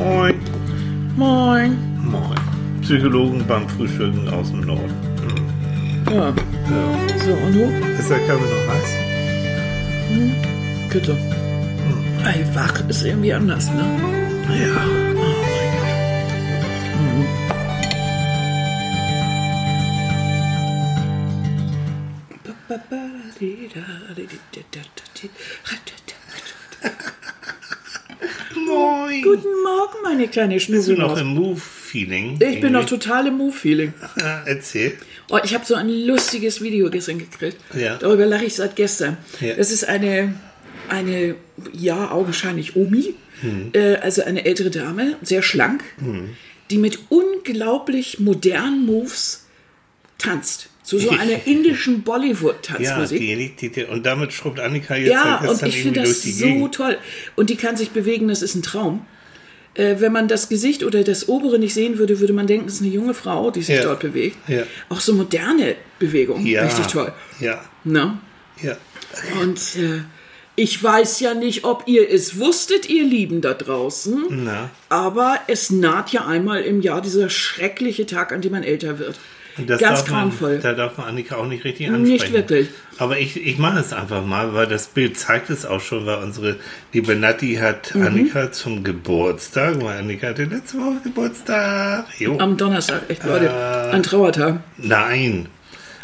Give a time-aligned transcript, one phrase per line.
[0.00, 0.34] Moin.
[1.14, 1.76] Moin.
[2.02, 2.38] Moin.
[2.80, 4.94] Psychologen beim Frühstücken aus dem Norden.
[6.10, 6.28] Ja.
[6.28, 6.34] Ja.
[7.22, 7.64] So, und du?
[7.98, 8.90] Ist der Kaffee noch heiß?
[10.90, 11.18] Bitte.
[12.24, 13.84] Ey, wach ist irgendwie anders, ne?
[14.48, 14.86] Ja.
[14.86, 15.70] Oh mein
[25.76, 25.99] Gott.
[28.74, 29.22] Moin.
[29.22, 32.38] Guten Morgen, meine kleine Bist du noch im Move-Feeling?
[32.40, 33.92] Ich bin noch total im Move-Feeling.
[34.46, 34.92] Erzähl.
[35.28, 37.56] Oh, ich habe so ein lustiges Video gestern gekriegt.
[37.74, 37.96] Ja.
[37.96, 39.16] Darüber lache ich seit gestern.
[39.40, 39.54] Ja.
[39.54, 40.34] Das ist eine,
[40.88, 41.34] eine,
[41.72, 43.70] ja, augenscheinlich Omi, Hm.
[43.72, 45.82] äh, also eine ältere Dame, sehr schlank,
[46.70, 49.46] die mit unglaublich modernen Moves
[50.18, 50.68] tanzt.
[50.82, 53.18] Zu so einer indischen Ja, Bollywood-Tanzmusik.
[53.20, 56.44] die, die, die, und damit schrubbt Annika jetzt Ja, seit und ich finde das so
[56.46, 56.74] Gegend.
[56.74, 56.98] toll.
[57.36, 59.04] Und die kann sich bewegen, das ist ein Traum.
[59.74, 62.74] Äh, wenn man das Gesicht oder das obere nicht sehen würde, würde man denken, es
[62.76, 63.84] ist eine junge Frau, die sich Ja.
[63.84, 64.36] dort bewegt.
[64.48, 64.64] Ja.
[64.88, 66.64] Auch so moderne Bewegung, Ja.
[66.64, 67.12] richtig toll.
[67.40, 68.18] Ja, Ne?
[68.62, 68.76] ja.
[69.40, 70.00] Und äh,
[70.56, 74.70] ich weiß ja nicht, ob ihr es wusstet, ihr Lieben da draußen, Na.
[74.88, 79.18] aber es naht ja einmal im Jahr dieser schreckliche Tag, an dem man älter wird.
[79.66, 80.58] Das Ganz grauenvoll.
[80.62, 82.12] Da darf man Annika auch nicht richtig ansprechen.
[82.12, 82.68] Nicht wirklich.
[82.98, 86.22] Aber ich, ich mache es einfach mal, weil das Bild zeigt es auch schon, weil
[86.22, 86.56] unsere
[86.92, 88.02] liebe Natti hat Mhm.
[88.06, 92.06] Annika zum Geburtstag, weil Annika hatte letzte Woche Geburtstag.
[92.18, 92.38] Jo.
[92.38, 93.90] Am Donnerstag, echt Leute, Äh.
[93.94, 94.60] ein Trauertag.
[94.78, 95.46] Nein.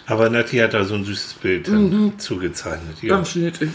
[0.06, 2.96] Aber Natti hat da so ein süßes Bild dann zugezeichnet.
[3.02, 3.14] Ja.
[3.14, 3.18] Mhm.
[3.18, 3.70] Ganz niedlich.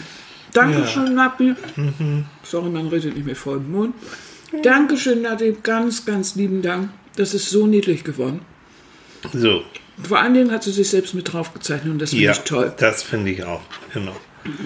[0.52, 1.32] Dankeschön, Ja.
[1.38, 1.54] Mhm.
[1.86, 2.24] Nati.
[2.42, 3.94] Sorry, man redet nicht mehr vor dem Mund.
[4.62, 5.56] Dankeschön, Nati.
[5.62, 6.90] Ganz, ganz lieben Dank.
[7.16, 8.40] Das ist so niedlich geworden.
[9.32, 9.62] So.
[10.02, 12.38] Vor allen Dingen hat sie sich selbst mit drauf gezeichnet und das finde Ja, ich
[12.40, 12.72] toll.
[12.78, 13.60] das finde ich auch.
[13.92, 14.16] Genau.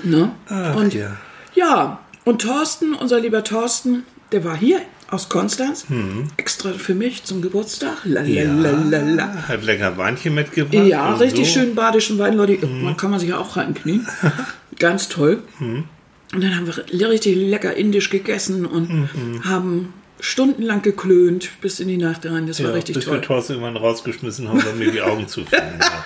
[0.05, 0.31] Ne?
[0.49, 1.17] Ach, und ja.
[1.55, 6.29] Ja, und Thorsten, unser lieber Thorsten, der war hier aus Konstanz, Mhm.
[6.37, 7.99] extra für mich zum Geburtstag.
[8.05, 9.49] Lalalala.
[9.49, 10.87] Hat lecker Weinchen mitgebracht.
[10.87, 11.61] Ja, richtig so.
[11.61, 12.67] schön badischen Wein, Leute.
[12.67, 12.83] Mhm.
[12.85, 14.07] Man kann man sich ja auch reinknien.
[14.79, 15.43] Ganz toll.
[15.61, 19.45] Und dann haben wir richtig lecker indisch gegessen und Mhm.
[19.45, 22.47] haben stundenlang geklönt bis in die Nacht rein.
[22.47, 23.21] Das war Ja, richtig bis wir toll.
[23.23, 25.75] Thorsten irgendwann rausgeschmissen haben, weil mir die Augen zufielen.
[25.81, 26.05] ja.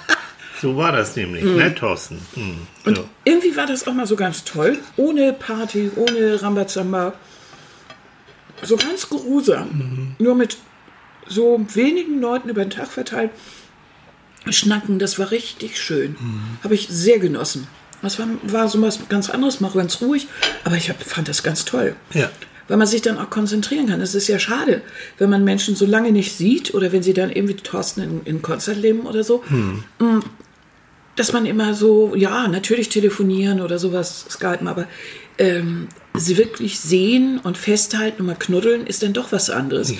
[0.60, 2.20] So war das nämlich, ne, Thorsten?
[2.34, 2.56] Hm.
[2.84, 3.08] Und So.
[3.24, 4.78] irgendwie war das auch mal so ganz toll.
[4.96, 7.14] Ohne Party, ohne Rambazamba.
[8.62, 10.16] So ganz geruhsam.
[10.18, 10.58] Nur mit
[11.26, 13.30] so wenigen Leuten über den Tag verteilt
[14.50, 14.98] schnacken.
[14.98, 16.16] Das war richtig schön.
[16.62, 17.66] Habe ich sehr genossen.
[18.02, 20.26] Das war, war so was ganz anderes, mal ganz ruhig.
[20.64, 21.94] Aber ich hab, fand das ganz toll.
[22.14, 22.30] Ja.
[22.70, 24.00] Weil man sich dann auch konzentrieren kann.
[24.00, 24.82] Es ist ja schade,
[25.18, 28.42] wenn man Menschen so lange nicht sieht oder wenn sie dann irgendwie Thorsten in, in
[28.42, 29.42] Konzert leben oder so,
[29.98, 30.20] mm,
[31.16, 34.86] dass man immer so, ja, natürlich telefonieren oder sowas, skypen, aber
[35.36, 39.92] ähm, sie wirklich sehen und festhalten und mal knuddeln ist dann doch was anderes.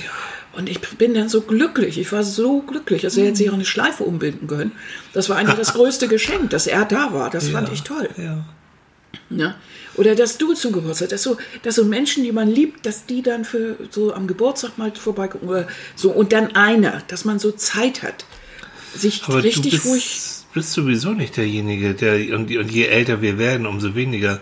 [0.52, 1.98] Und ich bin dann so glücklich.
[1.98, 3.02] Ich war so glücklich.
[3.04, 4.70] Also er hätte sich auch eine Schleife umbinden können.
[5.12, 7.30] Das war eigentlich das größte Geschenk, dass er da war.
[7.30, 8.08] Das fand ich toll.
[8.16, 8.44] Ja.
[9.28, 9.56] Ne?
[10.00, 13.20] Oder dass du zum Geburtstag, dass so, dass so Menschen, die man liebt, dass die
[13.22, 17.50] dann für so am Geburtstag mal vorbeikommen oder so und dann einer, dass man so
[17.52, 18.24] Zeit hat,
[18.96, 20.20] sich Aber richtig du bist, ruhig.
[20.54, 24.40] bist sowieso nicht derjenige, der und, und je älter wir werden, umso weniger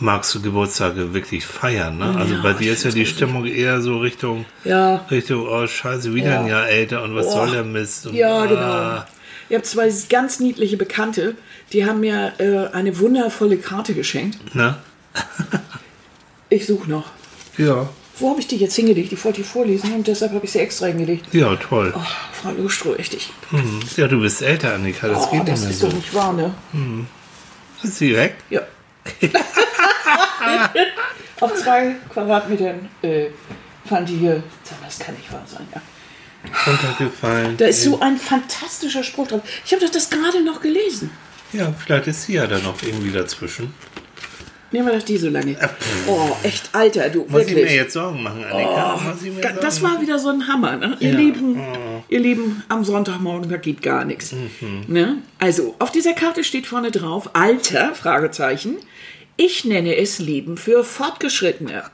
[0.00, 1.98] magst du Geburtstage wirklich feiern.
[1.98, 2.16] Ne?
[2.18, 6.12] Also Ja, bei dir ist ja die Stimmung eher so Richtung, Ja, Richtung, oh scheiße,
[6.12, 6.40] wieder Ja.
[6.40, 7.46] ein Jahr älter und was Boah.
[7.46, 8.06] soll der Mist?
[8.08, 8.60] Und, ja, genau.
[8.60, 9.06] ah,
[9.52, 11.36] Ich habe zwei ganz niedliche Bekannte,
[11.74, 14.54] die haben mir äh, eine wundervolle Karte geschenkt.
[14.54, 14.78] Ne?
[16.48, 17.10] Ich suche noch.
[17.58, 17.88] Ja.
[18.18, 19.12] Wo habe ich die jetzt hingelegt?
[19.12, 21.34] Ich wollte die vorlesen und deshalb habe ich sie extra hingelegt.
[21.34, 21.92] Ja, toll.
[21.94, 22.00] Oh,
[22.32, 23.12] Frau Lustroh, echt.
[23.12, 23.80] Ich, Hm.
[23.96, 25.88] Ja, du bist älter, Annika, das oh, geht nicht das ist so.
[25.88, 26.54] doch nicht wahr, ne?
[27.82, 28.36] Ist sie weg?
[28.48, 28.62] Ja.
[31.40, 33.26] Auf zwei Quadratmetern äh,
[33.84, 34.42] fand die hier.
[34.82, 35.82] Das kann nicht wahr sein, ja.
[36.66, 37.56] Runtergefallen.
[37.56, 39.42] Da ist so ein fantastischer Spruch drauf.
[39.64, 41.10] Ich habe doch das gerade noch gelesen.
[41.52, 43.74] Ja, vielleicht ist sie ja da noch irgendwie dazwischen.
[44.70, 45.54] Nehmen wir doch die so lange.
[46.06, 47.74] Oh, echt, Alter, du, Muss ich mir wirklich.
[47.74, 48.98] jetzt Sorgen machen, Annika?
[49.22, 50.96] Mir Ga- Das Sorgen war wieder so ein Hammer, ne?
[51.00, 51.16] Ihr Ja.
[51.18, 52.02] Lieben, Oh.
[52.08, 54.32] ihr Lieben, am Sonntagmorgen, da geht gar nichts.
[54.32, 54.84] Mhm.
[54.86, 55.18] Ne?
[55.38, 58.76] Also, auf dieser Karte steht vorne drauf, Alter, Fragezeichen.
[59.36, 61.84] Ich nenne es Leben für Fortgeschrittene.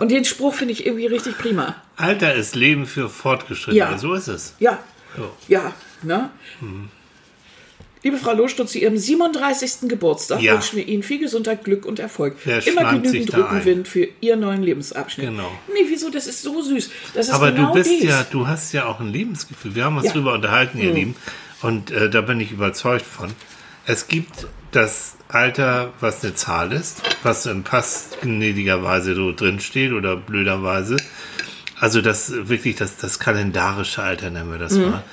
[0.00, 1.76] Und den Spruch finde ich irgendwie richtig prima.
[1.96, 3.76] Alter ist Leben für Fortgeschrittene.
[3.92, 3.98] Ja.
[3.98, 4.54] So ist es.
[4.58, 4.78] Ja,
[5.16, 5.30] So.
[5.46, 6.30] ja, ne?
[8.02, 9.88] Liebe Frau Lohstutz, zu Ihrem 37.
[9.88, 10.54] Geburtstag Ja.
[10.54, 12.34] wünschen wir Ihnen viel Gesundheit, Glück und Erfolg.
[12.44, 13.36] Wer Immer genügend?
[13.36, 15.26] Rückenwind für Ihren neuen Lebensabschnitt.
[15.28, 15.50] Genau.
[15.68, 16.08] Nee, wieso?
[16.08, 16.90] Das ist so süß.
[17.12, 18.04] Das ist Aber genau du bist dies.
[18.04, 19.74] ja, du hast ja auch ein Lebensgefühl.
[19.74, 20.12] Wir haben uns Ja.
[20.12, 20.96] drüber unterhalten, ihr Mhm.
[20.96, 21.16] Lieben.
[21.60, 23.30] Und äh, da bin ich überzeugt von.
[23.84, 29.92] Es gibt das Alter, was eine Zahl ist, was im Pass gnädigerweise so drin steht
[29.92, 30.96] oder blöderweise.
[31.78, 34.90] Also das wirklich das, das kalendarische Alter nennen wir das Mhm.
[34.90, 35.04] mal.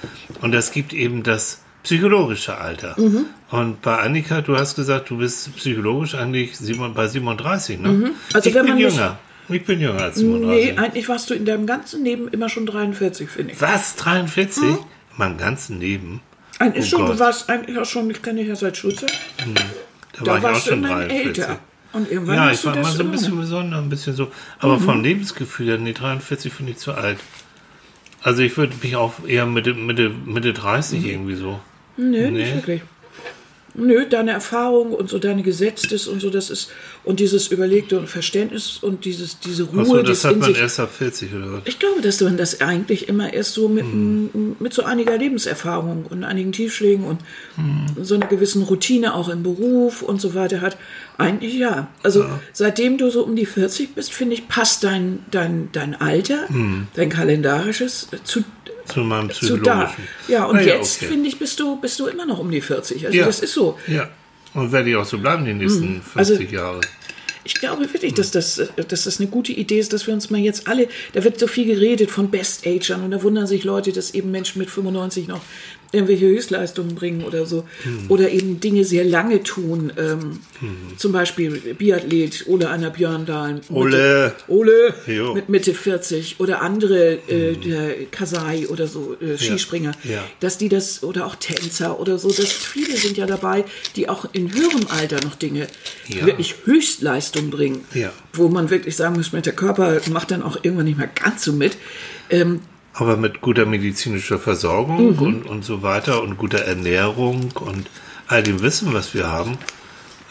[0.42, 2.96] Und es gibt eben das psychologische Alter.
[3.00, 3.26] Mhm.
[3.50, 6.52] Und bei Annika, du hast gesagt, du bist psychologisch eigentlich
[6.94, 8.12] bei 37, ne?
[8.34, 9.18] Also ich wenn bin man jünger.
[9.50, 10.74] Ich bin jünger als 37.
[10.74, 13.62] Nee, eigentlich warst du in deinem ganzen Leben immer schon 43, finde ich.
[13.62, 13.96] Was?
[13.96, 14.64] 43?
[14.64, 14.78] In
[15.16, 16.20] meinem ganzen Leben?
[16.60, 17.16] Eigentlich Oh schon, Gott.
[17.16, 19.14] du warst eigentlich auch schon, ich kenne dich ja seit Schulzeit,
[20.20, 21.26] Da, da war ich auch schon 43.
[21.28, 21.60] älter.
[21.94, 24.32] Und irgendwann Ja, ich war immer so ein bisschen besonder, ein bisschen so.
[24.60, 27.18] Aber vom Lebensgefühl her, nee, 43 finde ich zu alt.
[28.22, 31.60] Also ich würde mich auch eher Mitte, Mitte, Mitte 30 irgendwie so.
[31.96, 32.32] Nö, Nee.
[32.32, 32.82] nicht wirklich.
[33.80, 36.70] Nö, deine Erfahrung und so deine Gesetztes und so, das ist,
[37.04, 40.60] und dieses überlegte und Verständnis und dieses, diese Ruhe, Achso, das hat man sich.
[40.62, 41.62] erst ab 40 oder was?
[41.66, 44.56] Ich glaube, dass man das eigentlich immer erst so mit, Hm.
[44.60, 47.20] mit so einiger Lebenserfahrung und einigen Tiefschlägen und
[47.56, 48.04] Hm.
[48.04, 50.76] so einer gewissen Routine auch im Beruf und so weiter hat.
[51.20, 51.88] Eigentlich ja.
[52.04, 56.50] Also seitdem du so um die 40 bist, finde ich, passt dein, dein, dein Alter,
[56.50, 56.88] Hm.
[56.96, 58.44] dein kalendarisches zu,
[58.92, 59.94] Zu meinem zu da.
[60.28, 61.08] Ja, und Na jetzt okay.
[61.08, 63.06] finde ich, bist du, bist du immer noch um die 40.
[63.06, 63.26] Also Ja.
[63.26, 63.78] das ist so.
[63.88, 64.10] Ja.
[64.54, 66.82] Und werde ich auch so bleiben die nächsten Also- 50 Jahre.
[67.44, 70.40] Ich glaube wirklich, dass das, dass das eine gute Idee ist, dass wir uns mal
[70.40, 74.14] jetzt alle, da wird so viel geredet von Best-Agern und da wundern sich Leute, dass
[74.14, 75.40] eben Menschen mit 95 noch
[75.92, 77.66] irgendwelche Höchstleistungen bringen oder so.
[78.10, 79.94] Oder eben Dinge sehr lange tun.
[79.98, 80.40] Ähm,
[80.98, 83.62] Zum Beispiel Biathlet Ole Einer Björndal.
[83.70, 84.34] Ole.
[84.48, 85.34] Ole Jo.
[85.34, 89.92] mit Mitte 40 oder andere, äh, der Kasai oder so, äh, Skispringer.
[90.04, 90.24] Ja.
[90.40, 93.64] Dass die das, oder auch Tänzer oder so, dass viele sind ja dabei,
[93.96, 95.68] die auch in höherem Alter noch Dinge
[96.08, 96.26] Ja.
[96.26, 97.86] wirklich Höchstleistung bringen.
[97.94, 98.12] Ja.
[98.34, 101.44] Wo man wirklich sagen muss, mit der Körper macht dann auch irgendwann nicht mehr ganz
[101.44, 101.78] so mit.
[102.30, 102.62] Ähm,
[103.00, 105.20] Aber mit guter medizinischer Versorgung Mhm.
[105.22, 107.90] und, und so weiter und guter Ernährung und
[108.28, 109.58] all dem Wissen, was wir haben,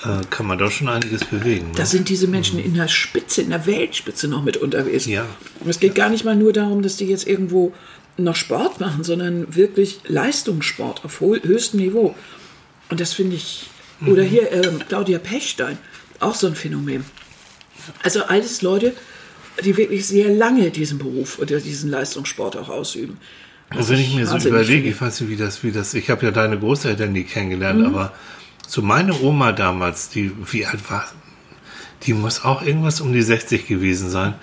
[0.05, 1.69] äh, kann man doch schon einiges bewegen.
[1.69, 1.73] Ne?
[1.77, 5.07] da sind diese Menschen in der Spitze, in der Weltspitze noch mit unterwegs.
[5.07, 5.25] Ja.
[5.61, 7.73] Und es geht gar nicht mal nur darum, dass die jetzt irgendwo
[8.19, 12.15] noch Sport machen, sondern wirklich Leistungssport auf höchstem Niveau.
[12.91, 13.69] Und das finde ich,
[14.07, 14.29] oder Mhm.
[14.29, 15.79] hier ähm, Claudia Pechstein,
[16.21, 17.05] auch so ein Phänomen.
[18.03, 18.93] Also alles Leute,
[19.65, 23.19] die wirklich sehr lange diesen Beruf oder diesen Leistungssport auch ausüben.
[23.75, 26.25] Und wenn ich mir so überlege, ich weiß nicht, wie das, wie das, ich habe
[26.27, 27.87] ja deine Großeltern nie kennengelernt, Mhm.
[27.87, 28.13] aber
[28.69, 31.05] so meine Oma damals, die, wie alt war,
[32.05, 34.35] die muss auch irgendwas um die 60 gewesen sein.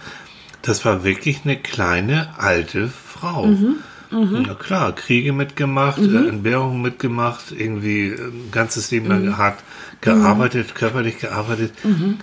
[0.62, 3.46] Das war wirklich eine kleine, alte Frau.
[3.48, 3.76] Mhm.
[4.12, 9.12] Na klar, Kriege mitgemacht, äh, Entbehrungen mitgemacht, irgendwie äh, ein ganzes Leben Mhm.
[9.26, 9.60] lang hart
[10.04, 11.74] gearbeitet, körperlich gearbeitet.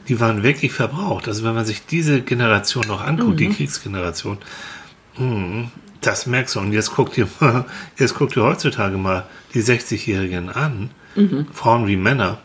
[0.08, 1.26] Die waren wirklich verbraucht.
[1.26, 3.36] Also wenn man sich diese Generation noch anguckt, Mhm.
[3.38, 4.38] die Kriegsgeneration,
[6.00, 6.60] das merkst du.
[6.60, 7.64] Und jetzt guck dir, mal-
[7.98, 9.24] jetzt guck dir heutzutage mal
[9.54, 10.90] die 60-Jährigen an.
[11.52, 12.38] Frauen wie Männer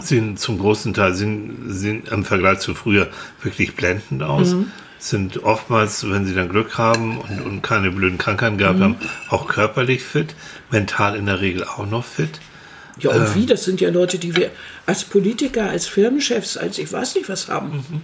[0.00, 3.08] sehen zum großen Teil sind, sind im Vergleich zu früher
[3.42, 4.56] wirklich blendend aus.
[4.98, 8.96] Sind oftmals, wenn sie dann Glück haben und, und keine blöden Krankheiten gehabt haben,
[9.28, 10.34] auch körperlich fit,
[10.70, 12.40] mental in der Regel auch noch fit.
[12.98, 13.22] Ja, Ähm.
[13.22, 13.46] und wie?
[13.46, 14.50] Das sind ja Leute, die wir
[14.86, 17.84] als Politiker, als Firmenchefs, als ich weiß nicht was haben.
[17.90, 18.00] Mhm.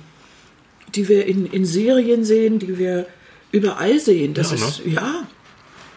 [0.94, 3.06] Die wir in, in Serien sehen, die wir
[3.50, 4.34] überall sehen.
[4.34, 4.64] Das Ja, ne?
[4.66, 5.14] ist, ja.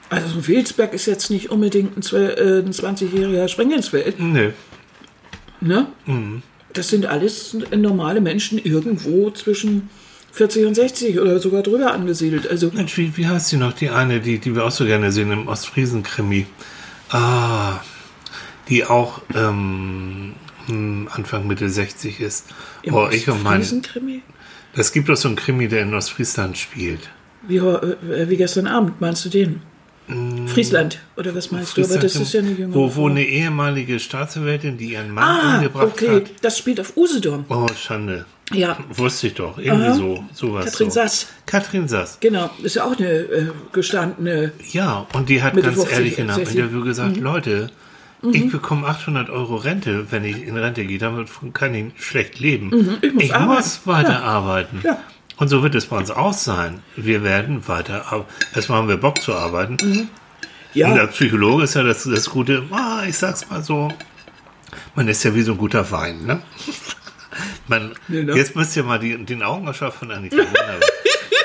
[0.09, 4.19] Also Wilsberg ist jetzt nicht unbedingt ein, äh, ein 20-jähriger Springensfeld.
[4.19, 4.51] Nee.
[5.61, 5.87] Ne?
[6.05, 6.43] Mhm.
[6.73, 9.89] Das sind alles normale Menschen irgendwo zwischen
[10.33, 12.47] 40 und 60 oder sogar drüber angesiedelt.
[12.47, 13.73] Also Mensch, wie, wie heißt sie noch?
[13.73, 16.45] Die eine, die, die wir auch so gerne sehen im Ostfriesen-Krimi.
[17.09, 17.79] Ah,
[18.69, 20.33] die auch ähm,
[20.67, 22.47] hm, Anfang Mitte 60 ist.
[22.83, 23.61] im oh, ich und mein.
[23.61, 24.21] Ostfriesen-Krimi?
[24.75, 27.09] Es gibt doch so einen Krimi, der in Ostfriesland spielt.
[27.47, 29.61] Wie, äh, wie gestern Abend, meinst du den?
[30.47, 31.83] Friesland, oder was meinst du?
[31.83, 32.73] Aber das ist ja eine jüngere Mm.
[32.75, 36.23] wo, wo eine ehemalige Staatsanwältin, die ihren Mann Ah, umgebracht okay, hat.
[36.43, 37.45] das spielt auf Usedom.
[37.49, 38.25] Oh, Schande.
[38.53, 39.57] Ja, Wusste ich doch.
[39.57, 39.93] Irgendwie Aha.
[39.95, 40.23] so.
[40.31, 40.93] Sowas Katrin so.
[41.01, 41.27] Sass.
[41.47, 42.19] Katrin Sass.
[42.19, 42.51] genau.
[42.61, 44.51] Ist ja auch eine äh, gestandene.
[44.71, 46.55] Ja, und die hat ganz 50, ehrlich in einem 60.
[46.59, 46.85] Interview Mhm.
[46.85, 47.17] gesagt,
[48.25, 52.39] Leute, ich bekomme 800 Euro Rente, wenn ich in Rente gehe, damit kann ich schlecht
[52.39, 52.97] leben.
[53.01, 54.81] ich muss ich muss weiter arbeiten.
[54.83, 54.97] Ja.
[55.37, 56.79] Und so wird es bei uns auch sein.
[56.95, 58.29] Wir werden weiter arbeiten.
[58.55, 59.77] Erstmal haben wir Bock zu arbeiten.
[59.81, 60.09] Und
[60.73, 63.89] Ja, der Psychologe ist ja das, das Gute, ah, ich sag's mal so,
[64.95, 66.41] man ist ja wie so ein guter Wein, ne?
[67.67, 68.33] Man, ne?
[68.35, 70.37] Jetzt müsst ihr mal die, den Augenausschaut von Annika.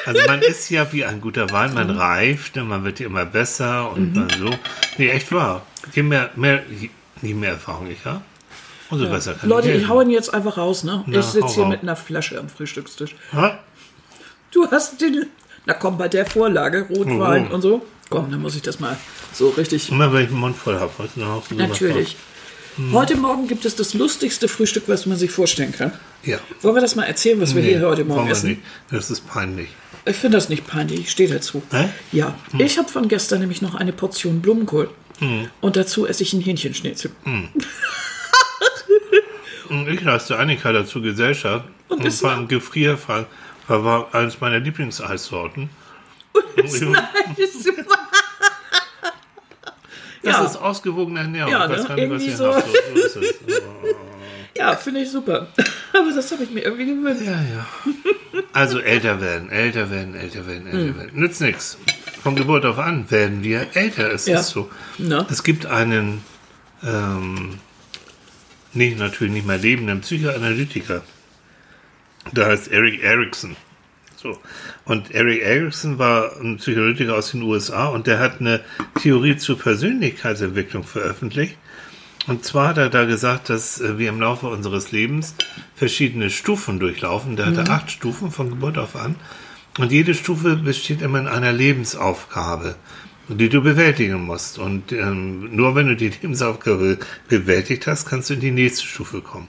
[0.06, 1.74] Also man ist ja wie ein guter Wein, Mhm.
[1.74, 2.62] man reift, ne?
[2.62, 4.50] man wird ja immer besser und man so.
[4.98, 5.62] Nee, echt wahr.
[5.94, 6.62] Je mehr, mehr,
[7.22, 8.20] je mehr Erfahrung ich habe,
[8.90, 9.88] umso besser kann Leute, ich ich helfen.
[9.94, 11.02] hau ihn jetzt einfach raus, ne?
[11.06, 11.70] Na, ich sitze hier raus.
[11.70, 13.14] mit einer Flasche am Frühstückstisch.
[13.32, 13.58] Ha?
[14.52, 15.26] Du hast den.
[15.66, 17.54] Na komm, bei der Vorlage, Rotwein Oh.
[17.54, 17.86] und so.
[18.08, 18.96] Komm, dann muss ich das mal
[19.32, 19.90] so richtig.
[19.90, 20.90] Immer wenn ich den Mund voll habe.
[21.14, 22.16] dann haust du Natürlich.
[22.92, 25.92] Heute Morgen gibt es das lustigste Frühstück, was man sich vorstellen kann.
[26.22, 26.38] Ja.
[26.62, 28.50] Wollen wir das mal erzählen, was wir Nee, hier heute Morgen essen?
[28.50, 28.62] nicht.
[28.90, 29.68] Das ist peinlich.
[30.06, 31.62] Ich finde das nicht peinlich, ich stehe dazu.
[31.72, 31.88] Hä?
[32.10, 34.88] Ja, ich habe von gestern nämlich noch eine Portion Blumenkohl.
[35.60, 37.10] Und dazu esse ich ein Hähnchenschnitzel.
[39.68, 41.66] Und ich leiste Annika dazu Gesellschaft.
[41.88, 43.26] Und Und, es war ein Gefrierfall.
[43.68, 45.70] War, war eines meiner Lieblingseissorten.
[46.56, 47.02] Ist nice.
[50.22, 50.44] Das Ja.
[50.44, 51.50] ist ausgewogene Ernährung.
[51.50, 51.94] Ja, ich ne?
[51.96, 52.52] Irgendwie so.
[52.52, 53.34] So, es.
[54.54, 55.48] Ja, finde ich super.
[55.94, 57.22] Aber das habe ich mir irgendwie gewöhnt.
[57.22, 57.66] Ja, ja.
[58.52, 60.78] Also älter werden, älter werden, älter werden, Hm.
[60.78, 61.10] älter werden.
[61.14, 61.78] Nützt nichts.
[62.22, 64.12] Von Geburt auf an werden wir älter.
[64.12, 64.40] Es Ja.
[64.40, 64.70] ist so.
[64.98, 65.26] Na?
[65.30, 66.22] Es gibt einen,
[66.82, 67.58] ähm,
[68.72, 71.02] nicht natürlich nicht mehr lebenden Psychoanalytiker.
[72.32, 73.56] Der heißt Eric Erickson.
[74.16, 74.38] So.
[74.84, 78.60] Und Eric Erickson war ein Psychoanalytiker aus den USA und der hat eine
[79.00, 81.56] Theorie zur Persönlichkeitsentwicklung veröffentlicht.
[82.26, 85.34] Und zwar hat er da gesagt, dass äh, wir im Laufe unseres Lebens
[85.74, 87.36] verschiedene Stufen durchlaufen.
[87.36, 89.16] Der hatte acht Stufen von Geburt auf an.
[89.80, 92.74] Und jede Stufe besteht immer in einer Lebensaufgabe,
[93.28, 94.58] die du bewältigen musst.
[94.58, 99.22] Und ähm, nur wenn du die Lebensaufgabe bewältigt hast, kannst du in die nächste Stufe
[99.22, 99.48] kommen.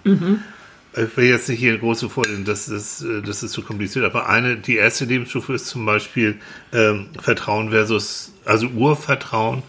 [0.96, 4.30] Ich will jetzt nicht hier große Vorlesen, das ist, äh, das ist zu kompliziert, aber
[4.30, 6.38] eine, die erste Lebensstufe ist zum Beispiel
[6.72, 9.64] ähm, Vertrauen versus, also Urvertrauen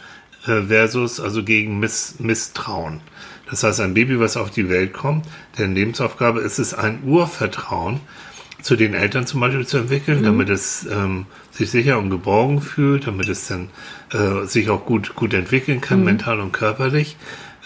[0.46, 3.00] äh, versus, also gegen Miss, Misstrauen.
[3.50, 5.26] Das heißt, ein Baby, was auf die Welt kommt,
[5.58, 8.00] deren Lebensaufgabe ist es, ein Urvertrauen
[8.62, 13.06] zu den Eltern zum Beispiel zu entwickeln, damit es ähm, sich sicher und geborgen fühlt,
[13.06, 13.68] damit es dann
[14.12, 17.16] äh, sich auch gut, gut entwickeln kann, mental und körperlich.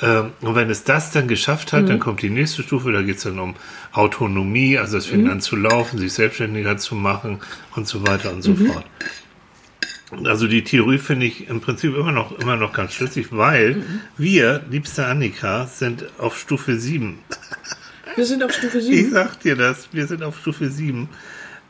[0.03, 3.17] Ähm, und wenn es das dann geschafft hat, dann kommt die nächste Stufe, da geht
[3.17, 3.55] es dann um
[3.93, 7.41] Autonomie, also es fängt an zu laufen, sich selbstständiger zu machen
[7.75, 8.85] und so weiter und so fort.
[10.11, 13.83] Und Also die Theorie finde ich im Prinzip immer noch, immer noch ganz schlüssig, weil
[14.17, 17.19] wir, liebste Annika, sind auf Stufe 7.
[18.17, 19.13] Wir sind auf Stufe Ich 7.
[19.13, 21.09] sag dir das, wir sind auf Stufe 7.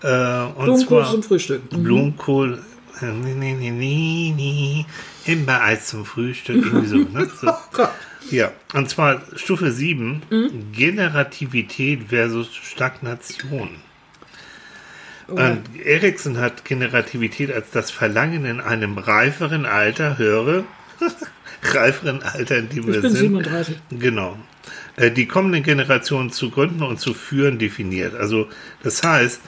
[0.03, 1.71] Äh, und Blumenkohl zwar zum Frühstück.
[1.71, 2.63] Blumenkohl,
[3.03, 4.87] äh, nee, nee, nee, nee, nee,
[5.33, 7.29] immer Eis zum Frühstück, irgendwie so, ne?
[7.41, 7.49] so.
[7.79, 7.89] Oh.
[8.31, 10.23] Ja, und zwar Stufe 7,
[10.73, 13.71] Generativität versus Stagnation.
[15.29, 20.65] Und Erikson hat Generativität als das Verlangen in einem reiferen Alter, höre,
[21.63, 23.77] reiferen Alter, in dem Ich wir bin sind, 37.
[23.91, 24.37] Genau.
[24.97, 28.15] Äh, Die kommenden Generationen zu gründen und zu führen definiert.
[28.15, 28.49] Also
[28.83, 29.41] das heißt,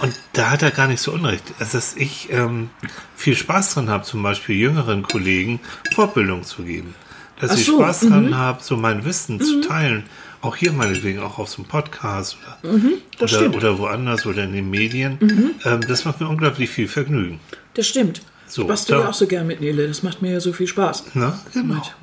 [0.00, 2.70] und da hat er gar nicht so unrecht, also dass ich ähm,
[3.14, 5.60] viel Spaß dran habe, zum Beispiel jüngeren Kollegen
[5.94, 6.94] Fortbildung zu geben.
[7.40, 10.04] Dass Ach ich so, Spaß dran habe, so mein Wissen zu teilen.
[10.40, 12.80] Auch hier meinetwegen, auch auf so einem Podcast oder,
[13.18, 15.18] das oder, oder woanders oder in den Medien.
[15.64, 17.40] Ähm, das macht mir unglaublich viel Vergnügen.
[17.74, 18.22] Das stimmt.
[18.46, 19.88] So, ich bastel ja auch so gern mit Nele.
[19.88, 21.14] Das macht mir ja so viel Spaß.
[21.14, 21.38] Ne?
[21.52, 21.74] Genau.
[21.74, 21.94] Mit.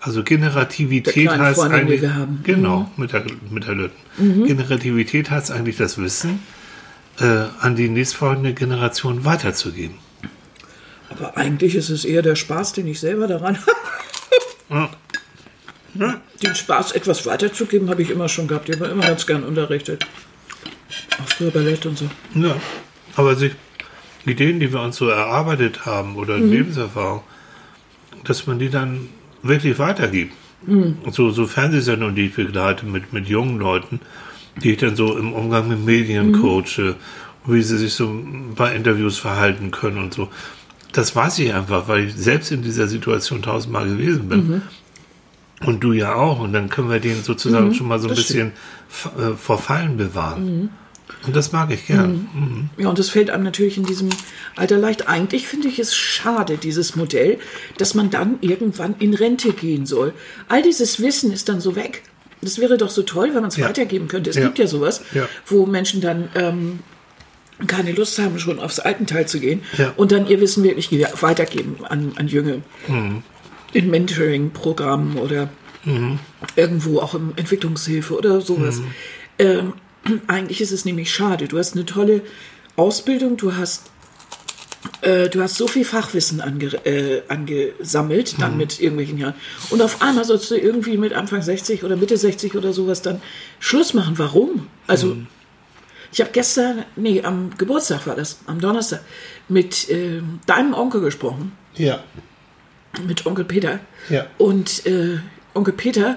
[0.00, 2.36] Also Generativität heißt eigentlich, haben.
[2.38, 2.42] Mhm.
[2.42, 4.46] genau, mit der, mit der Lütten.
[4.46, 6.40] Generativität heißt eigentlich das Wissen
[7.20, 7.24] äh,
[7.60, 9.96] an die nächstfolgende Generation weiterzugeben.
[11.10, 13.58] Aber eigentlich ist es eher der Spaß, den ich selber daran
[14.70, 14.88] habe.
[16.42, 18.68] Den Spaß, etwas weiterzugeben, habe ich immer schon gehabt.
[18.68, 20.06] Ich habe immer ganz gern unterrichtet.
[21.22, 22.08] Auch früher Ballett und so.
[22.34, 22.56] Ja,
[23.16, 23.52] aber sich
[24.24, 26.52] Ideen, die wir uns so erarbeitet haben oder Mhm.
[26.52, 27.22] Lebenserfahrung,
[28.24, 29.08] dass man die dann
[29.42, 30.34] wirklich weitergibt.
[30.66, 30.96] Mhm.
[31.10, 34.00] So, so Fernsehsendungen, die ich begleite mit, mit jungen Leuten,
[34.62, 36.40] die ich dann so im Umgang mit Medien Mhm.
[36.42, 36.96] coache,
[37.46, 38.14] wie sie sich so
[38.56, 40.28] bei Interviews verhalten können und so.
[40.92, 44.46] Das weiß ich einfach, weil ich selbst in dieser Situation tausendmal gewesen bin.
[44.48, 44.62] Mhm.
[45.66, 46.40] Und du ja auch.
[46.40, 48.16] Und dann können wir den sozusagen schon mal so ein Mhm.
[48.16, 48.52] bisschen
[48.90, 50.70] f- äh, vor Fallen bewahren.
[51.26, 52.28] Und das mag ich gern.
[52.34, 52.70] Mhm.
[52.82, 54.08] Ja, und das fällt einem natürlich in diesem
[54.56, 55.06] Alter leicht.
[55.08, 57.38] Eigentlich finde ich es schade, dieses Modell,
[57.76, 60.14] dass man dann irgendwann in Rente gehen soll.
[60.48, 62.02] All dieses Wissen ist dann so weg.
[62.40, 63.68] Das wäre doch so toll, wenn man es Ja.
[63.68, 64.30] weitergeben könnte.
[64.30, 64.44] Es Ja.
[64.44, 65.28] gibt ja sowas, Ja.
[65.46, 66.78] wo Menschen dann ähm,
[67.66, 69.60] keine Lust haben, schon aufs Altenteil zu gehen
[69.98, 72.62] und dann ihr Wissen wirklich ge- weitergeben an, an Jüngere.
[72.88, 73.22] Mhm.
[73.74, 75.50] In Mentoring-Programmen oder
[76.56, 78.78] irgendwo auch im Entwicklungshilfe oder sowas.
[78.78, 78.84] Mhm.
[79.38, 79.72] Ähm,
[80.26, 81.48] eigentlich ist es nämlich schade.
[81.48, 82.22] Du hast eine tolle
[82.76, 83.90] Ausbildung, du hast,
[85.02, 89.34] äh, du hast so viel Fachwissen ange, äh, angesammelt, dann mit irgendwelchen Jahren.
[89.70, 93.20] Und auf einmal sollst du irgendwie mit Anfang 60 oder Mitte 60 oder sowas dann
[93.58, 94.18] Schluss machen.
[94.18, 94.68] Warum?
[94.86, 95.26] Also, Mhm.
[96.12, 99.00] ich habe gestern, nee, am Geburtstag war das, am Donnerstag,
[99.48, 102.02] mit ähm, deinem Onkel gesprochen Ja.
[103.06, 103.80] mit Onkel Peter.
[104.08, 104.26] Ja.
[104.38, 105.18] Und äh,
[105.54, 106.16] Onkel Peter,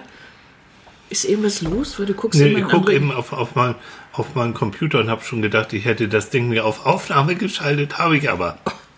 [1.14, 1.98] ist irgendwas los?
[1.98, 3.76] Weil du guckst Nee, immer ich gucke eben auf, auf, mein,
[4.12, 7.98] auf meinen Computer und habe schon gedacht, ich hätte das Ding mir auf Aufnahme geschaltet,
[7.98, 8.58] habe ich aber.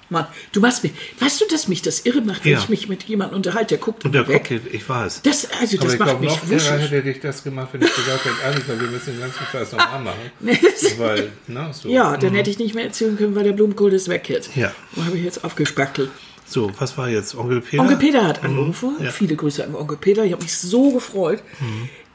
[0.10, 0.94] Mann, du machst mich.
[1.20, 2.60] Weißt du, dass mich das irre macht, wenn Ja.
[2.60, 4.48] ich mich mit jemandem unterhalte, der guckt Und der weg.
[4.48, 5.22] guckt, ich weiß.
[5.24, 6.70] Das, also, Aber das ich macht glaube, mich noch wuschig.
[6.72, 10.02] hätte dich das gemacht, wenn ich gesagt hätte, Annika, wir müssen den ganzen Scheiß nochmal
[10.04, 10.60] machen.
[11.00, 11.90] Weil, na, so.
[11.90, 14.56] Ja, dann hätte ich nicht mehr erzählen können, weil der Blumenkohl ist weg jetzt.
[14.56, 14.72] Ja.
[14.96, 16.12] Da habe ich jetzt aufgespackelt.
[16.48, 17.34] So, was war jetzt?
[17.36, 17.82] Onkel Peter?
[17.82, 18.98] Onkel Peter hat angerufen.
[19.04, 19.10] Ja.
[19.10, 20.24] Viele Grüße an Onkel Peter.
[20.24, 21.42] Ich habe mich so gefreut.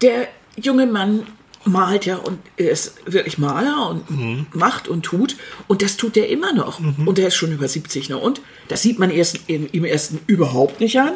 [0.02, 1.26] Der junge Mann
[1.64, 5.36] malt ja und er ist wirklich Maler und macht und tut.
[5.68, 6.80] Und das tut er immer noch.
[7.04, 8.08] Und er ist schon über 70.
[8.08, 8.16] Ne?
[8.16, 11.12] Und das sieht man erst, ihm ersten überhaupt nicht an.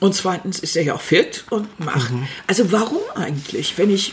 [0.00, 2.12] Und zweitens ist er ja auch fit und macht.
[2.46, 4.12] Also warum eigentlich, wenn ich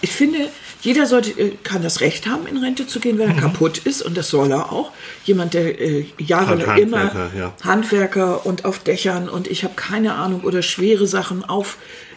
[0.00, 0.48] ich finde,
[0.80, 4.00] jeder sollte, äh, kann das Recht haben, in Rente zu gehen, wenn er kaputt ist.
[4.00, 4.92] Und das soll er auch.
[5.24, 7.52] Jemand, der äh, jahrelang Hand- immer Handwerker, ja.
[7.64, 11.44] Handwerker und auf Dächern und ich habe keine Ahnung oder schwere Sachen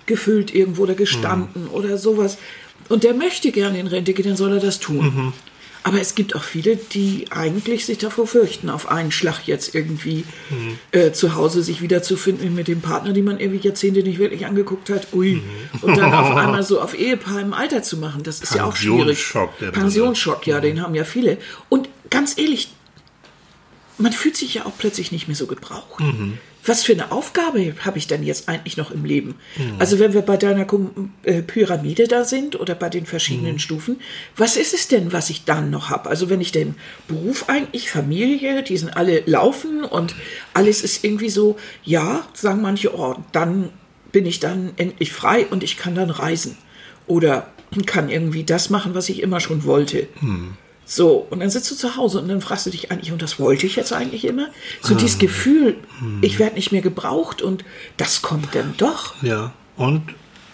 [0.01, 2.37] aufgefüllt irgendwo oder gestanden oder sowas.
[2.89, 5.33] Und der möchte gerne in Rente gehen, dann soll er das tun.
[5.83, 10.25] Aber es gibt auch viele, die eigentlich sich davor fürchten, auf einen Schlag jetzt irgendwie
[10.91, 14.91] äh, zu Hause sich wiederzufinden mit dem Partner, die man irgendwie Jahrzehnte nicht wirklich angeguckt
[14.91, 15.07] hat.
[15.13, 15.41] Ui.
[15.81, 18.75] Und dann auf einmal so auf Ehepaar im Alter zu machen, das ist ja auch
[18.75, 19.17] schwierig.
[19.71, 21.37] Pensionsschock, ja, den haben ja viele.
[21.69, 22.69] Und ganz ehrlich,
[23.97, 26.03] man fühlt sich ja auch plötzlich nicht mehr so gebraucht.
[26.61, 26.67] Mhm.
[26.67, 29.35] Was für eine Aufgabe habe ich denn jetzt eigentlich noch im Leben?
[29.57, 29.75] Mhm.
[29.79, 30.67] Also wenn wir bei deiner
[31.23, 33.59] äh, Pyramide da sind oder bei den verschiedenen Mhm.
[33.59, 33.99] Stufen,
[34.37, 36.09] was ist es denn, was ich dann noch habe?
[36.09, 36.75] Also wenn ich den
[37.07, 40.15] Beruf eigentlich, Familie, die sind alle laufen und
[40.53, 43.69] alles ist irgendwie so, ja, sagen manche, oh, dann
[44.11, 46.57] bin ich dann endlich frei und ich kann dann reisen.
[47.07, 47.47] Oder
[47.85, 50.07] kann irgendwie das machen, was ich immer schon wollte.
[50.93, 53.39] So, und dann sitzt du zu Hause und dann fragst du dich eigentlich, und das
[53.39, 54.49] wollte ich jetzt eigentlich immer?
[54.81, 55.77] So dieses Gefühl,
[56.19, 57.63] ich werde nicht mehr gebraucht und
[57.95, 59.15] das kommt dann doch.
[59.23, 60.01] Ja, und,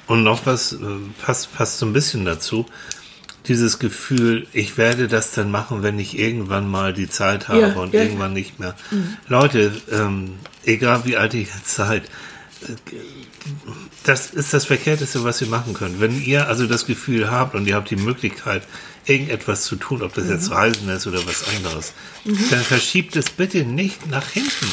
[0.06, 0.78] und noch was, äh,
[1.24, 2.68] passt, passt so ein bisschen dazu.
[3.48, 7.74] Dieses Gefühl, ich werde das dann machen, wenn ich irgendwann mal die Zeit habe Ja,
[7.74, 8.04] und ja.
[8.04, 8.76] irgendwann nicht mehr.
[9.28, 10.34] Leute, ähm,
[10.66, 12.04] egal wie alt ihr jetzt seid,
[14.04, 16.00] das ist das Verkehrteste, was ihr machen könnt.
[16.00, 18.64] Wenn ihr also das Gefühl habt und ihr habt die Möglichkeit,
[19.06, 21.94] irgendetwas zu tun, ob das jetzt Reisen ist oder was anderes,
[22.50, 24.68] dann verschiebt es bitte nicht nach hinten.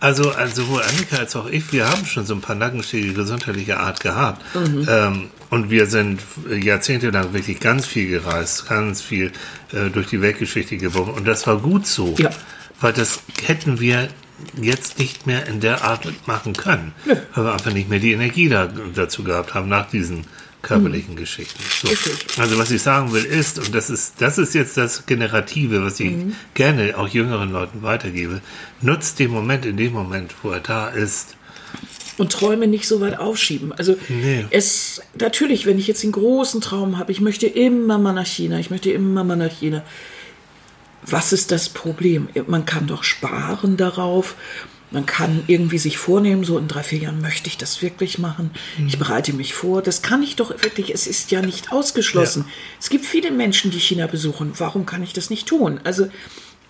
[0.00, 3.80] Also, also sowohl Annika als auch ich, wir haben schon so ein paar Nackenschläge gesundheitlicher
[3.80, 4.44] Art gehabt.
[4.88, 9.32] Ähm, und wir sind jahrzehntelang wirklich ganz viel gereist, ganz viel
[9.72, 11.12] äh, durch die Weltgeschichte gewogen.
[11.12, 12.14] Und das war gut so.
[12.16, 12.30] Ja.
[12.80, 14.08] Weil das hätten wir
[14.60, 16.92] jetzt nicht mehr in der Art machen können.
[17.04, 17.14] Nö.
[17.34, 20.24] Weil wir einfach nicht mehr die Energie da, dazu gehabt haben nach diesen
[20.62, 21.62] körperlichen Geschichten.
[21.82, 21.88] So.
[22.40, 26.00] Also was ich sagen will ist, und das ist, das ist jetzt das Generative, was
[26.00, 26.12] ich
[26.54, 28.40] gerne auch jüngeren Leuten weitergebe,
[28.80, 31.36] nutzt den Moment in dem Moment, wo er da ist.
[32.16, 33.72] Und Träume nicht so weit aufschieben.
[33.72, 34.46] Also Nee.
[34.50, 38.58] es natürlich, wenn ich jetzt den großen Traum habe, ich möchte immer mal nach China,
[38.58, 39.84] ich möchte immer mal nach China.
[41.10, 42.28] Was ist das Problem?
[42.46, 44.36] Man kann doch sparen darauf.
[44.90, 48.50] Man kann irgendwie sich vornehmen, so in drei, vier Jahren möchte ich das wirklich machen.
[48.86, 49.82] Ich bereite mich vor.
[49.82, 52.46] Das kann ich doch wirklich, es ist ja nicht ausgeschlossen.
[52.80, 54.52] Es gibt viele Menschen, die China besuchen.
[54.56, 55.78] Warum kann ich das nicht tun?
[55.84, 56.08] Also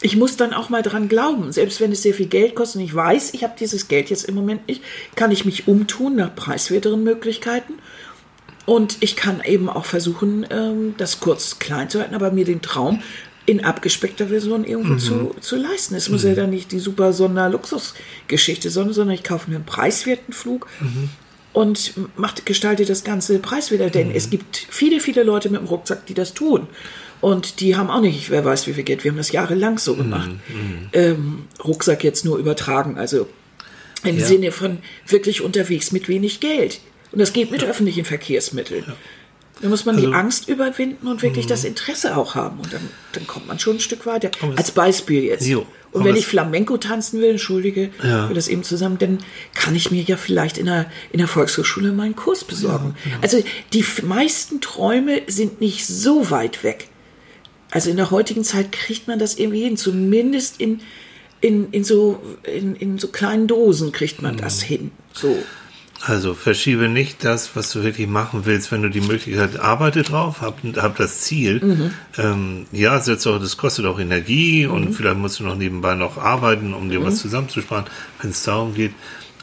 [0.01, 2.87] ich muss dann auch mal dran glauben, selbst wenn es sehr viel Geld kostet und
[2.87, 4.83] ich weiß, ich habe dieses Geld jetzt im Moment nicht,
[5.17, 7.75] kann ich mich umtun nach preiswerteren Möglichkeiten.
[8.65, 12.61] Und ich kann eben auch versuchen, ähm, das kurz klein zu halten, aber mir den
[12.61, 13.03] Traum
[13.49, 15.95] in abgespeckter Version irgendwo zu, zu leisten.
[15.95, 20.35] Es muss ja dann nicht die super Sonder-Luxusgeschichte sein, sondern ich kaufe mir einen preiswerten
[20.35, 20.67] Flug
[21.55, 23.89] und macht, gestalte das Ganze preiswerter.
[23.89, 26.67] Denn es gibt viele, viele Leute mit dem Rucksack, die das tun.
[27.23, 29.03] Und die haben auch nicht, wer weiß wie viel Geld.
[29.03, 30.31] Wir haben das jahrelang so gemacht.
[30.93, 33.29] Ähm, Rucksack jetzt nur übertragen, also
[34.05, 34.27] im Ja.
[34.27, 36.81] Sinne von wirklich unterwegs mit wenig Geld.
[37.13, 38.85] Und das geht mit öffentlichen Verkehrsmitteln.
[39.61, 40.19] Da muss man die Also- Mhm.
[40.21, 42.61] Angst überwinden und wirklich das Interesse auch haben.
[42.61, 44.31] Und dann, dann kommt man schon ein Stück weiter.
[44.57, 45.47] Als Beispiel jetzt.
[45.47, 45.67] Jo.
[45.91, 48.29] Und wenn ich Flamenco tanzen will, entschuldige, Ja.
[48.29, 49.19] wir das eben zusammen, dann
[49.55, 52.95] kann ich mir ja vielleicht in der, in der Volkshochschule meinen Kurs besorgen.
[53.23, 53.43] Also
[53.73, 56.89] die meisten Träume sind nicht so weit weg.
[57.71, 60.81] Also in der heutigen Zeit kriegt man das irgendwie hin, zumindest in,
[61.41, 64.91] in, in, so, in, in so kleinen Dosen kriegt man das hin.
[65.15, 65.37] So.
[66.01, 70.41] Also verschiebe nicht das, was du wirklich machen willst, wenn du die Möglichkeit arbeite drauf,
[70.41, 71.61] hab, hab das Ziel.
[72.17, 76.17] Ähm, ja, setz auch, das kostet auch Energie und vielleicht musst du noch nebenbei noch
[76.17, 77.87] arbeiten, um dir was zusammenzusparen,
[78.23, 78.93] wenn es darum geht.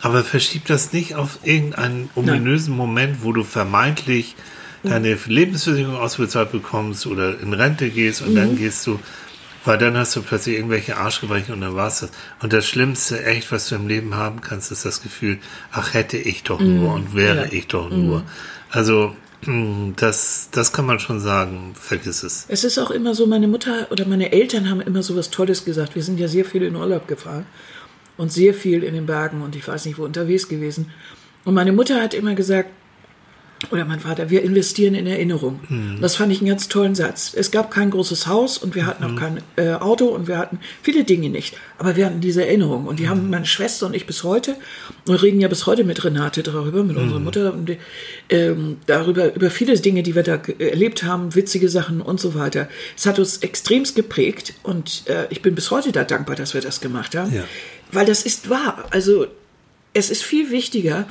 [0.02, 4.36] Aber verschieb das nicht auf irgendeinen ominösen Moment, wo du vermeintlich
[4.84, 9.00] deine Lebensversicherung ausbezahlt bekommst oder in Rente gehst und dann gehst du
[9.65, 12.12] weil dann hast du plötzlich irgendwelche Arschgebrechen und dann war's das.
[12.41, 15.39] Und das Schlimmste, echt, was du im Leben haben kannst, ist das Gefühl,
[15.71, 17.51] ach, hätte ich doch nur und wäre ja.
[17.51, 18.23] ich doch nur.
[18.69, 19.15] Also,
[19.95, 22.45] Das, das kann man schon sagen, vergiss es.
[22.47, 25.65] Es ist auch immer so, meine Mutter oder meine Eltern haben immer so was Tolles
[25.65, 25.95] gesagt.
[25.95, 27.45] Wir sind ja sehr viel in Urlaub gefahren
[28.17, 30.91] und sehr viel in den Bergen und ich weiß nicht wo unterwegs gewesen.
[31.43, 32.71] Und meine Mutter hat immer gesagt,
[33.71, 35.60] oder mein Vater, wir investieren in Erinnerung.
[35.69, 35.97] Mhm.
[36.01, 37.34] Das fand ich einen ganz tollen Satz.
[37.36, 40.60] Es gab kein großes Haus und wir hatten auch kein äh, Auto und wir hatten
[40.82, 41.56] viele Dinge nicht.
[41.78, 43.10] Aber wir hatten diese Erinnerung und die mhm.
[43.10, 44.56] haben meine Schwester und ich bis heute,
[45.06, 47.04] wir reden ja bis heute mit Renate darüber, mit mhm.
[47.04, 47.71] unserer Mutter, und,
[48.30, 52.69] ähm, darüber, über viele Dinge, die wir da erlebt haben, witzige Sachen und so weiter.
[52.95, 56.62] Es hat uns extremst geprägt und äh, ich bin bis heute da dankbar, dass wir
[56.62, 57.34] das gemacht haben.
[57.34, 57.43] Ja.
[57.91, 58.86] Weil das ist wahr.
[58.91, 59.28] Also
[59.93, 61.08] es ist viel wichtiger,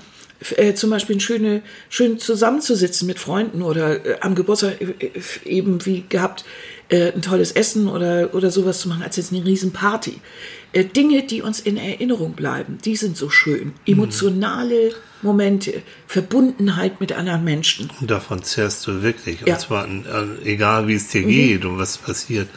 [0.56, 5.10] äh, zum Beispiel schöne, schön zusammenzusitzen mit Freunden oder äh, am Geburtstag äh,
[5.44, 6.44] eben wie gehabt
[6.88, 10.20] äh, ein tolles Essen oder, oder sowas zu machen, als jetzt eine Riesenparty.
[10.72, 13.72] Äh, Dinge, die uns in Erinnerung bleiben, die sind so schön.
[13.86, 17.90] Emotionale Momente, Verbundenheit mit anderen Menschen.
[18.00, 19.40] Und davon zehrst du wirklich.
[19.46, 19.54] Ja.
[19.54, 20.02] Und zwar äh,
[20.44, 21.28] egal, wie es dir mhm.
[21.28, 22.48] geht und was passiert.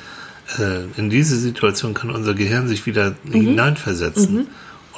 [0.95, 3.33] in diese Situation kann unser Gehirn sich wieder mhm.
[3.33, 4.33] hineinversetzen.
[4.33, 4.47] Mhm.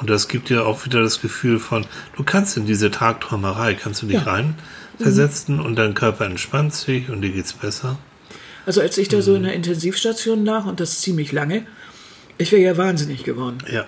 [0.00, 1.84] Und das gibt dir auch wieder das Gefühl von,
[2.16, 4.22] du kannst in diese Tagträumerei, kannst du dich ja.
[4.22, 5.64] reinversetzen mhm.
[5.64, 7.98] und dein Körper entspannt sich und dir geht's besser.
[8.64, 11.66] Also als ich da so in der Intensivstation lag, und das ziemlich lange,
[12.38, 13.58] ich wäre ja wahnsinnig geworden.
[13.70, 13.86] Ja.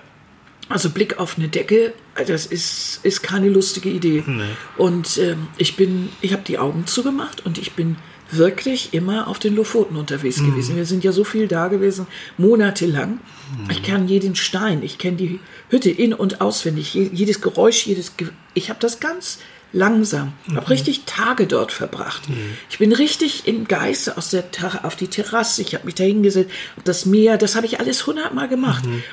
[0.69, 1.93] Also Blick auf eine Decke,
[2.27, 4.23] das ist, ist keine lustige Idee.
[4.25, 4.43] Nee.
[4.77, 7.97] Und ähm, ich bin, ich habe die Augen zugemacht und ich bin
[8.37, 10.51] wirklich immer auf den Lofoten unterwegs mhm.
[10.51, 10.75] gewesen.
[10.75, 13.11] Wir sind ja so viel da gewesen, monatelang.
[13.11, 13.69] Mhm.
[13.69, 18.17] Ich kann jeden Stein, ich kenne die Hütte in- und auswendig, jedes Geräusch, jedes.
[18.17, 19.39] Ge ich habe das ganz
[19.71, 20.57] langsam, mhm.
[20.57, 22.29] habe richtig Tage dort verbracht.
[22.29, 22.57] Mhm.
[22.69, 24.45] Ich bin richtig im Geiste aus der
[24.83, 26.51] auf die Terrasse, ich habe mich da hingesetzt,
[26.83, 28.85] das Meer, das habe ich alles hundertmal gemacht.
[28.85, 29.03] Mhm.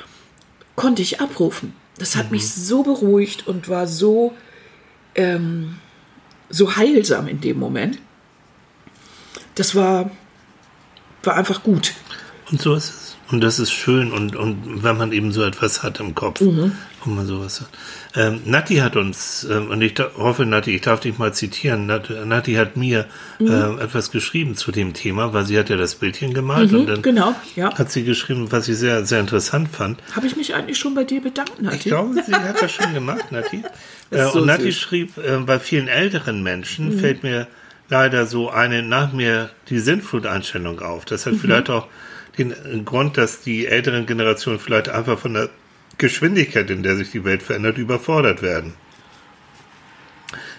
[0.75, 1.73] Konnte ich abrufen.
[1.97, 2.47] Das hat mich mhm.
[2.47, 4.33] so beruhigt und war so,
[5.15, 5.77] ähm,
[6.49, 7.99] so heilsam in dem Moment
[9.55, 10.11] das war,
[11.23, 11.93] war einfach gut.
[12.51, 13.11] Und so ist es.
[13.31, 16.73] Und das ist schön und, und wenn man eben so etwas hat im Kopf, mhm.
[17.03, 17.69] wo man sowas hat.
[18.13, 22.13] Ähm, Nati hat uns, ähm, und ich hoffe, Nati, ich darf dich mal zitieren, Nati,
[22.25, 23.05] Nati hat mir
[23.39, 23.47] mhm.
[23.47, 26.87] ähm, etwas geschrieben zu dem Thema, weil sie hat ja das Bildchen gemalt mhm, und
[26.87, 27.73] dann genau, ja.
[27.73, 30.01] hat sie geschrieben, was ich sehr, sehr interessant fand.
[30.13, 31.77] Habe ich mich eigentlich schon bei dir bedankt, Nati?
[31.77, 33.63] Ich glaube, sie hat das schon gemacht, Nati.
[34.13, 34.77] Äh, so und Nati süß.
[34.77, 36.99] schrieb, äh, bei vielen älteren Menschen mhm.
[36.99, 37.47] fällt mir
[37.91, 41.05] leider so eine nach mir die Sinnflut-Einstellung auf.
[41.05, 41.39] Das hat mhm.
[41.39, 41.87] vielleicht auch
[42.37, 45.49] den Grund, dass die älteren Generationen vielleicht einfach von der
[45.97, 48.73] Geschwindigkeit, in der sich die Welt verändert, überfordert werden.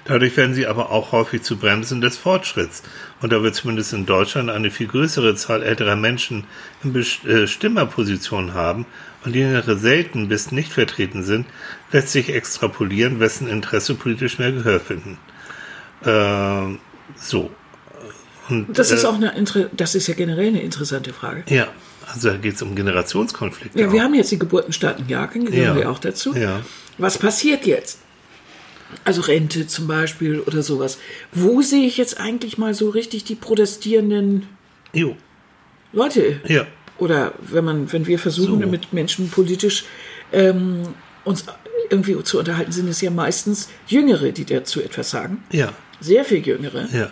[0.05, 2.83] Dadurch werden sie aber auch häufig zu Bremsen des Fortschritts.
[3.23, 6.45] Und da wir zumindest in Deutschland eine viel größere Zahl älterer Menschen
[6.83, 8.85] in Bestimmerpositionen äh, haben
[9.25, 11.47] und jüngere selten bis nicht vertreten sind,
[11.93, 15.19] lässt sich extrapolieren, wessen Interesse politisch mehr Gehör finden.
[16.05, 16.77] Äh,
[17.17, 17.51] so.
[18.49, 19.33] Und, das ist äh, auch eine,
[19.73, 21.45] das ist ja generell eine interessante Frage.
[21.49, 21.69] Ja,
[22.07, 23.79] also da geht es um Generationskonflikte.
[23.79, 24.05] Ja, wir auch.
[24.05, 25.83] haben jetzt die Geburtenstarken Jahrgänge, gehören ja.
[25.83, 26.35] wir auch dazu.
[26.35, 26.61] Ja.
[26.99, 27.99] Was passiert jetzt?
[29.05, 30.99] Also Rente zum Beispiel oder sowas.
[31.33, 34.47] Wo sehe ich jetzt eigentlich mal so richtig die protestierenden
[34.93, 35.17] jo.
[35.93, 36.41] Leute?
[36.47, 36.67] Ja.
[36.99, 38.67] Oder wenn man, wenn wir versuchen, so.
[38.67, 39.85] mit Menschen politisch
[40.33, 40.83] ähm,
[41.25, 41.47] uns
[41.89, 45.43] irgendwie zu unterhalten, sind es ja meistens Jüngere, die dazu etwas sagen.
[45.53, 45.73] Ja
[46.03, 46.89] sehr viel jüngere.
[46.93, 47.11] Ja.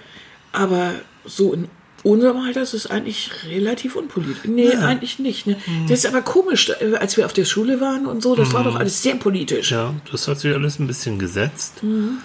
[0.53, 1.69] Aber so in
[2.03, 4.45] unserem Alter ist es eigentlich relativ unpolitisch.
[4.45, 4.81] Nee, ja.
[4.81, 5.47] eigentlich nicht.
[5.47, 5.57] Ne?
[5.67, 5.87] Mhm.
[5.89, 8.53] Das ist aber komisch, als wir auf der Schule waren und so, das mhm.
[8.55, 9.71] war doch alles sehr politisch.
[9.71, 11.83] Ja, das hat sich alles ein bisschen gesetzt.
[11.83, 12.19] Mhm.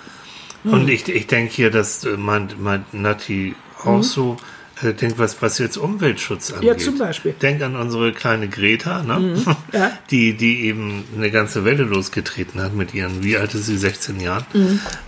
[0.64, 0.90] Und mhm.
[0.90, 4.04] ich, ich denke hier, dass äh, mein, mein Nati auch mhm.
[4.04, 4.38] so
[4.82, 6.70] äh, denkt, was, was jetzt Umweltschutz angeht.
[6.70, 7.34] Ja, zum Beispiel.
[7.34, 9.20] Denk an unsere kleine Greta, ne?
[9.20, 9.56] Mhm.
[9.74, 9.92] Ja.
[10.10, 14.20] die, die eben eine ganze Welle losgetreten hat mit ihren, wie alt ist sie, 16
[14.20, 14.46] Jahren.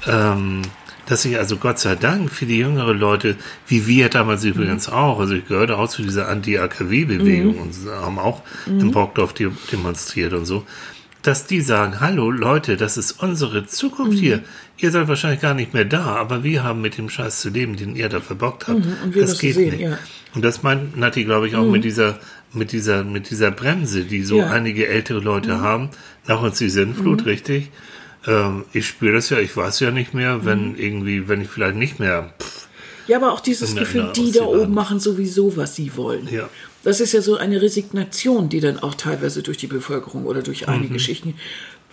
[0.06, 0.62] Ähm,
[1.08, 3.36] dass sich also Gott sei Dank für die jüngere Leute,
[3.68, 4.52] wie wir damals mhm.
[4.52, 7.62] übrigens auch, also ich gehörte auch zu dieser Anti-AKW-Bewegung mhm.
[7.62, 8.82] und haben auch mhm.
[8.82, 10.66] im Brockdorf demonstriert und so,
[11.24, 14.22] dass die sagen, hallo Leute, das ist unsere Zukunft mhm.
[14.22, 14.44] hier.
[14.78, 17.76] Ihr seid wahrscheinlich gar nicht mehr da, aber wir haben mit dem Scheiß zu leben,
[17.76, 18.86] den ihr da verbockt habt.
[18.86, 19.14] Mhm.
[19.16, 19.82] das geht sehen, nicht.
[19.82, 19.98] Ja.
[20.36, 21.88] Und das meint Nati, glaube ich, auch mit mhm.
[21.88, 22.20] dieser
[22.54, 24.50] mit dieser, mit dieser Bremse, die so ja.
[24.50, 25.90] einige ältere Leute haben,
[26.28, 27.70] nach uns die Sinnflut, richtig,
[28.28, 30.76] ähm, ich spüre das ja, ich weiß ja nicht mehr, wenn mhm.
[30.78, 32.34] irgendwie, wenn ich vielleicht nicht mehr.
[32.40, 32.68] Pff,
[33.08, 36.28] ja, aber auch dieses Gefühl, die da oben machen sowieso, was sie wollen.
[36.30, 36.50] Ja.
[36.84, 40.68] Das ist ja so eine Resignation, die dann auch teilweise durch die Bevölkerung oder durch
[40.68, 41.00] einige mhm.
[41.00, 41.36] Schichten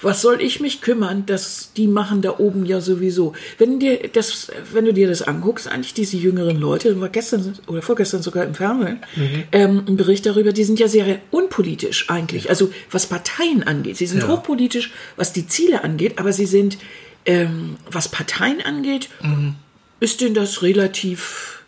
[0.00, 3.32] was soll ich mich kümmern, dass die machen da oben ja sowieso.
[3.58, 7.80] Wenn dir das, wenn du dir das anguckst, eigentlich diese jüngeren Leute, war gestern oder
[7.80, 9.44] vorgestern sogar im Fernsehen mhm.
[9.52, 12.50] ähm, ein Bericht darüber, die sind ja sehr unpolitisch eigentlich.
[12.50, 14.28] Also was Parteien angeht, sie sind ja.
[14.28, 16.76] hochpolitisch, was die Ziele angeht, aber sie sind,
[17.24, 19.54] ähm, was Parteien angeht, mhm.
[20.00, 21.62] ist denen das relativ.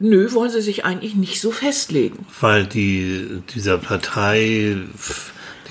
[0.00, 2.26] Nö, wollen sie sich eigentlich nicht so festlegen.
[2.40, 4.76] Weil die, dieser Partei,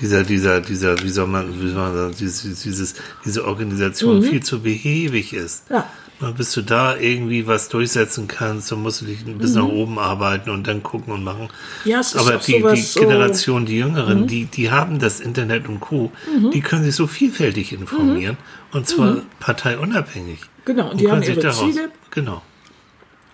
[0.00, 4.42] dieser, dieser, dieser, wie soll man, wie soll man sagen, dieses, dieses, diese Organisation viel
[4.42, 5.64] zu behäbig ist.
[5.70, 5.88] Ja.
[6.36, 10.48] Bis du da irgendwie was durchsetzen kannst, dann musst du dich bis nach oben arbeiten
[10.50, 11.48] und dann gucken und machen.
[11.84, 15.68] Ja, es ist Aber die, die so- Generation, die Jüngeren, die, die haben das Internet
[15.68, 16.12] und Co.,
[16.52, 18.36] die können sich so vielfältig informieren
[18.72, 20.38] und zwar parteiunabhängig.
[20.64, 21.90] Genau, und die haben ihre daraus- Ziele.
[22.10, 22.42] Genau.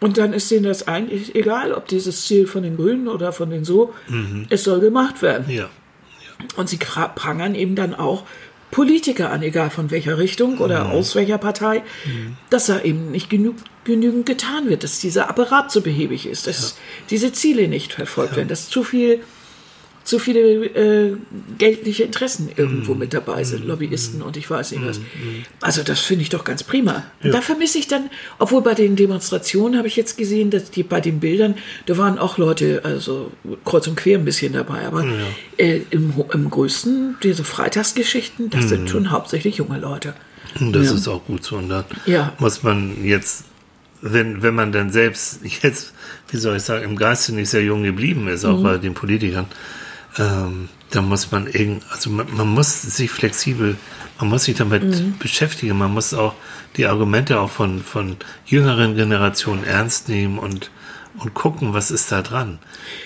[0.00, 3.50] Und dann ist denen das eigentlich egal, ob dieses Ziel von den Grünen oder von
[3.50, 4.46] den so, Mhm.
[4.48, 5.48] es soll gemacht werden.
[5.50, 5.68] Ja.
[6.56, 8.24] Und sie prangern eben dann auch
[8.70, 11.82] Politiker an, egal von welcher Richtung oder aus welcher Partei,
[12.50, 16.76] dass da eben nicht genug, genügend getan wird, dass dieser Apparat so behäbig ist, dass
[17.10, 19.24] diese Ziele nicht verfolgt werden, dass zu viel
[20.10, 21.16] zu viele äh,
[21.56, 25.00] geldliche Interessen irgendwo mit dabei sind, Lobbyisten und ich weiß nicht was.
[25.62, 27.04] Also das finde ich doch ganz prima.
[27.22, 30.82] Und da vermisse ich dann, obwohl bei den Demonstrationen habe ich jetzt gesehen, dass die
[30.82, 31.54] bei den Bildern,
[31.86, 33.30] da waren auch Leute, also
[33.64, 35.06] kreuz und quer ein bisschen dabei, aber
[35.56, 40.14] äh, im, im größten, diese Freitagsgeschichten, das sind schon hauptsächlich junge Leute.
[40.58, 40.94] Und das Ja.
[40.94, 41.56] ist auch gut so.
[41.56, 42.32] Und da Ja.
[42.38, 43.44] muss man jetzt,
[44.02, 45.92] wenn, wenn man dann selbst jetzt,
[46.30, 48.50] wie soll ich sagen, im Geiste nicht sehr jung geblieben ist, Mhm.
[48.50, 49.46] auch bei den Politikern,
[50.18, 53.76] ähm, dann muss man irgend, also man, man muss sich flexibel,
[54.18, 55.18] man muss sich damit Mhm.
[55.18, 56.34] beschäftigen, man muss auch
[56.76, 60.70] die Argumente auch von, von jüngeren Generationen ernst nehmen und,
[61.18, 62.58] und gucken, was ist da dran.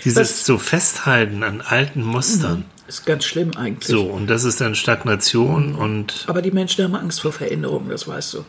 [0.05, 2.64] Dieses Was- so Festhalten an alten Mustern.
[2.87, 3.88] Ist ganz schlimm eigentlich.
[3.88, 8.07] So, und das ist dann Stagnation und Aber die Menschen haben Angst vor Veränderungen, das
[8.07, 8.45] weißt du.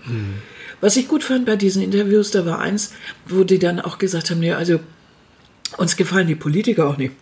[0.82, 2.92] Was ich gut fand bei diesen Interviews, da war eins,
[3.28, 4.82] wo die dann auch gesagt haben, nee, also
[5.78, 7.14] uns gefallen die Politiker auch nicht.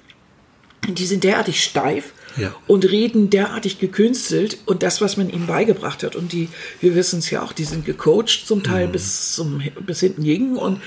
[0.88, 2.54] Die sind derartig steif Ja.
[2.68, 6.16] und reden derartig gekünstelt und das, was man ihnen beigebracht hat.
[6.16, 6.50] Und die,
[6.82, 10.58] wir wissen es ja auch, die sind gecoacht zum Teil bis, zum, bis hinten gegen
[10.58, 10.82] und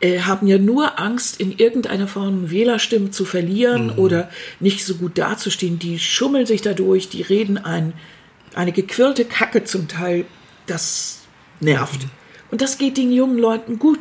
[0.00, 5.16] äh, haben ja nur Angst, in irgendeiner Form Wählerstimmen zu verlieren oder nicht so gut
[5.18, 5.78] dazustehen.
[5.78, 7.94] Die schummeln sich dadurch, die reden ein,
[8.54, 10.26] eine gequirlte Kacke zum Teil,
[10.66, 11.20] das
[11.60, 12.06] nervt.
[12.50, 13.98] Und das geht den jungen Leuten gut,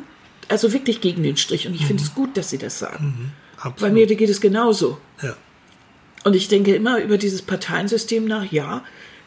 [0.47, 1.67] also wirklich gegen den Strich.
[1.67, 3.31] Und ich finde es gut, dass sie das sagen.
[3.61, 3.93] Bei absolut.
[3.93, 4.97] mir geht es genauso.
[5.21, 5.35] Ja.
[6.23, 8.83] Und ich denke immer über dieses Parteiensystem nach, ja,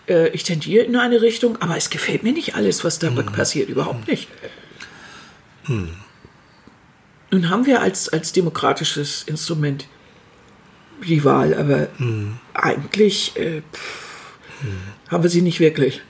[0.09, 3.69] äh, ich tendiere in eine Richtung, aber es gefällt mir nicht alles, was da passiert,
[3.69, 4.29] überhaupt nicht.
[5.67, 9.87] Nun haben wir als, als demokratisches Instrument
[11.07, 11.89] die Wahl, aber
[12.55, 14.37] eigentlich äh, pff,
[15.09, 16.03] haben wir sie nicht wirklich.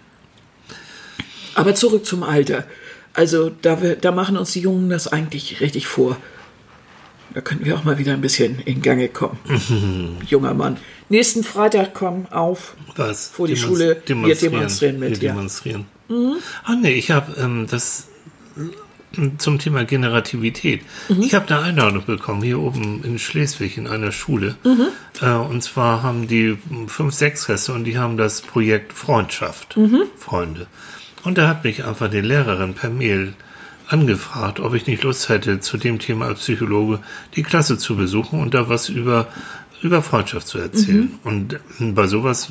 [1.55, 2.65] Aber zurück zum Alter.
[3.15, 6.17] Also da, wir, da machen uns die Jungen das eigentlich richtig vor.
[7.35, 9.39] Da könnten wir auch mal wieder ein bisschen in Gange kommen.
[10.27, 10.77] Junger Mann.
[11.09, 12.75] Nächsten Freitag komm auf.
[12.97, 13.29] Was?
[13.29, 15.33] Vor die Demonst- Schule, wir demonstrieren mit, Wir ja.
[15.35, 15.87] demonstrieren.
[16.65, 18.09] Ah, nee, ich habe ähm, das
[19.17, 20.83] äh, zum Thema Generativität.
[21.09, 21.23] Mhm.
[21.23, 24.57] Ich habe eine Einladung bekommen, hier oben in Schleswig in einer Schule.
[24.65, 24.89] Mhm.
[25.23, 30.03] Äh, und zwar haben die fünf, sechs Reste und die haben das Projekt Freundschaft, Mhm.
[30.19, 30.67] Freunde.
[31.25, 33.33] Und da hat mich einfach die Lehrerin per Mail
[33.93, 37.01] angefragt, ob ich nicht Lust hätte, zu dem Thema als Psychologe
[37.37, 39.29] die Klasse zu besuchen und da was über,
[39.83, 41.13] über Freundschaft zu erzählen.
[41.25, 42.49] Und ähm, bei sowas,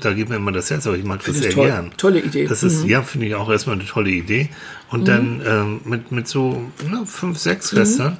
[0.00, 1.66] da geht mir immer das Herz, aber ich mag das sehr toll.
[1.66, 1.90] gern.
[1.96, 2.46] Tolle Idee.
[2.46, 4.50] Das ist, ja, finde ich auch erstmal eine tolle Idee.
[4.90, 8.16] Und dann ähm, mit, mit so ne, fünf, sechs Schwestern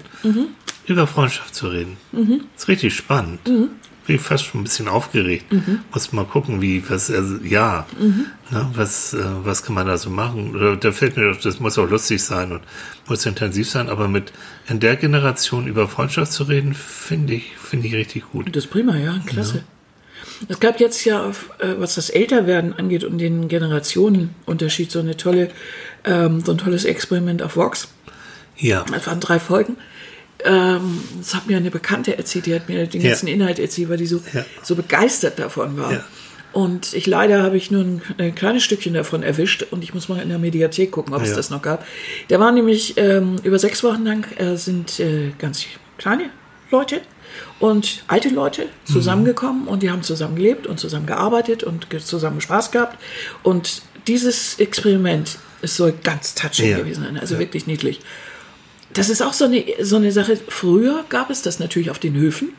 [0.86, 1.96] über Freundschaft zu reden.
[2.56, 3.40] Ist richtig spannend.
[4.06, 5.46] Bin fast schon ein bisschen aufgeregt.
[5.92, 7.86] Muss mal gucken, wie, was, also, ja,
[8.50, 10.54] ne, was, äh, was kann man da so machen?
[10.54, 12.60] Oder, da fällt mir doch, das muss auch lustig sein und
[13.08, 14.32] muss intensiv sein, aber mit
[14.68, 18.54] in der Generation über Freundschaft zu reden, finde ich, finde ich richtig gut.
[18.54, 19.64] Das ist prima, ja, klasse.
[20.48, 25.16] Es gab jetzt ja, auf, äh, was das Älterwerden angeht und den Generationenunterschied, so eine
[25.16, 25.50] tolle,
[26.04, 27.88] ähm, so ein tolles Experiment auf Vox.
[28.56, 29.76] Ja, Das waren drei Folgen.
[30.44, 33.10] Ähm, das hat mir eine Bekannte erzählt, die hat mir den Ja.
[33.10, 34.44] ganzen Inhalt erzählt, weil die so, Ja.
[34.62, 35.92] so begeistert davon war.
[35.92, 36.04] Ja.
[36.52, 40.08] Und ich leider habe ich nur ein, ein kleines Stückchen davon erwischt und ich muss
[40.08, 41.36] mal in der Mediathek gucken, ob es Ja.
[41.36, 41.84] das noch gab.
[42.28, 45.64] Da waren nämlich ähm, über sechs Wochen lang äh, sind äh, ganz
[45.98, 46.30] kleine
[46.70, 47.00] Leute
[47.58, 52.70] und alte Leute zusammengekommen und die haben zusammen gelebt und zusammen gearbeitet und zusammen Spaß
[52.70, 52.98] gehabt.
[53.42, 56.78] Und dieses Experiment ist so ganz touching Ja.
[56.78, 58.00] gewesen sein, also wirklich niedlich.
[58.94, 60.38] Das ist auch so eine, so eine Sache.
[60.48, 62.50] Früher gab es das natürlich auf den Höfen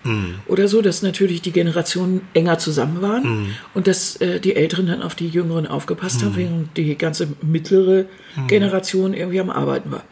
[0.48, 5.02] oder so, dass natürlich die Generationen enger zusammen waren und dass äh, die Älteren dann
[5.02, 8.06] auf die Jüngeren aufgepasst haben, während die ganze mittlere
[8.48, 10.04] Generation irgendwie am Arbeiten war.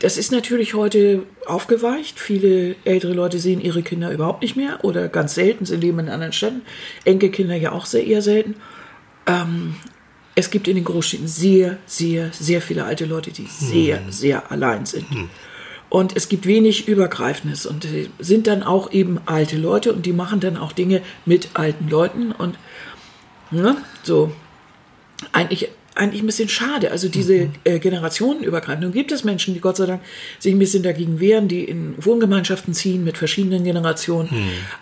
[0.00, 2.18] Das ist natürlich heute aufgeweicht.
[2.18, 5.64] Viele ältere Leute sehen ihre Kinder überhaupt nicht mehr oder ganz selten.
[5.64, 6.62] Sie leben in anderen Städten.
[7.04, 8.56] Enkelkinder ja auch sehr eher selten.
[10.34, 14.86] es gibt in den Großstädten sehr, sehr, sehr viele alte Leute, die sehr, sehr allein
[14.86, 15.06] sind.
[15.92, 20.14] Und es gibt wenig Übergreifendes und die sind dann auch eben alte Leute und die
[20.14, 22.56] machen dann auch Dinge mit alten Leuten und
[23.50, 24.32] ne, so
[25.32, 26.92] eigentlich eigentlich ein bisschen schade.
[26.92, 28.84] Also diese äh, Generationenübergreifend.
[28.84, 30.00] Nun gibt es Menschen, die Gott sei Dank
[30.38, 34.30] sich ein bisschen dagegen wehren, die in Wohngemeinschaften ziehen mit verschiedenen Generationen.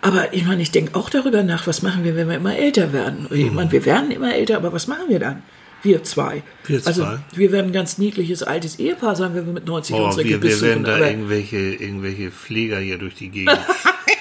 [0.01, 2.93] Aber ich meine, ich denke auch darüber nach, was machen wir, wenn wir immer älter
[2.93, 3.27] werden?
[3.31, 5.43] Ich meine, wir werden immer älter, aber was machen wir dann?
[5.83, 6.43] Wir zwei.
[6.65, 7.19] Wir Also zwei.
[7.33, 10.31] wir werden ein ganz niedliches altes Ehepaar sein, wenn wir mit 90 Oh, unsere wir,
[10.33, 10.99] Kippe wir werden suchen.
[10.99, 13.57] da irgendwelche, irgendwelche Pfleger hier durch die Gegend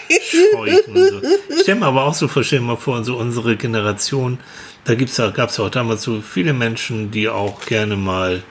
[0.09, 1.21] scheuchen so.
[1.55, 4.39] Ich stelle mir aber auch so dir mal vor, so unsere Generation,
[4.85, 8.43] da gibt's ja, gab's ja auch damals so viele Menschen, die auch gerne mal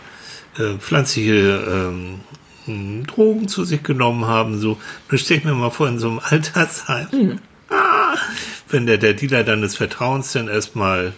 [0.57, 2.19] äh, pflanzliche ähm,
[2.67, 4.59] mh, Drogen zu sich genommen haben.
[4.59, 4.77] So,
[5.09, 7.39] nun stell ich mir mal vor, in so einem Altersheim, Mhm.
[7.69, 8.13] ah,
[8.69, 11.13] wenn der, der Dealer dann des Vertrauens dann erstmal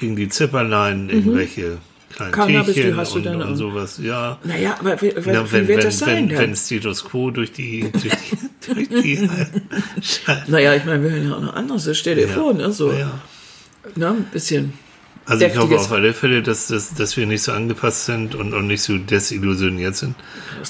[0.00, 1.78] gegen die Zipperlein irgendwelche
[2.14, 2.34] kleinen Mhm.
[2.34, 4.38] Cannabis, Teechen hast und, und sowas, ja.
[4.42, 7.30] Naja, aber wie, wie, Ja, wie wenn, wird wenn, das sein wenn, wenn Status Quo
[7.30, 8.36] durch die, durch die,
[8.74, 9.30] durch die
[10.48, 11.96] naja, ich meine, wir hören ja auch noch anderes.
[11.96, 12.28] Stell dir Ja.
[12.28, 13.20] vor, ne, so, Ja.
[13.94, 14.72] ne, ein bisschen.
[15.26, 18.52] Also ich hoffe auf alle Fälle, dass, dass, dass wir nicht so angepasst sind und,
[18.52, 20.16] und nicht so desillusioniert sind,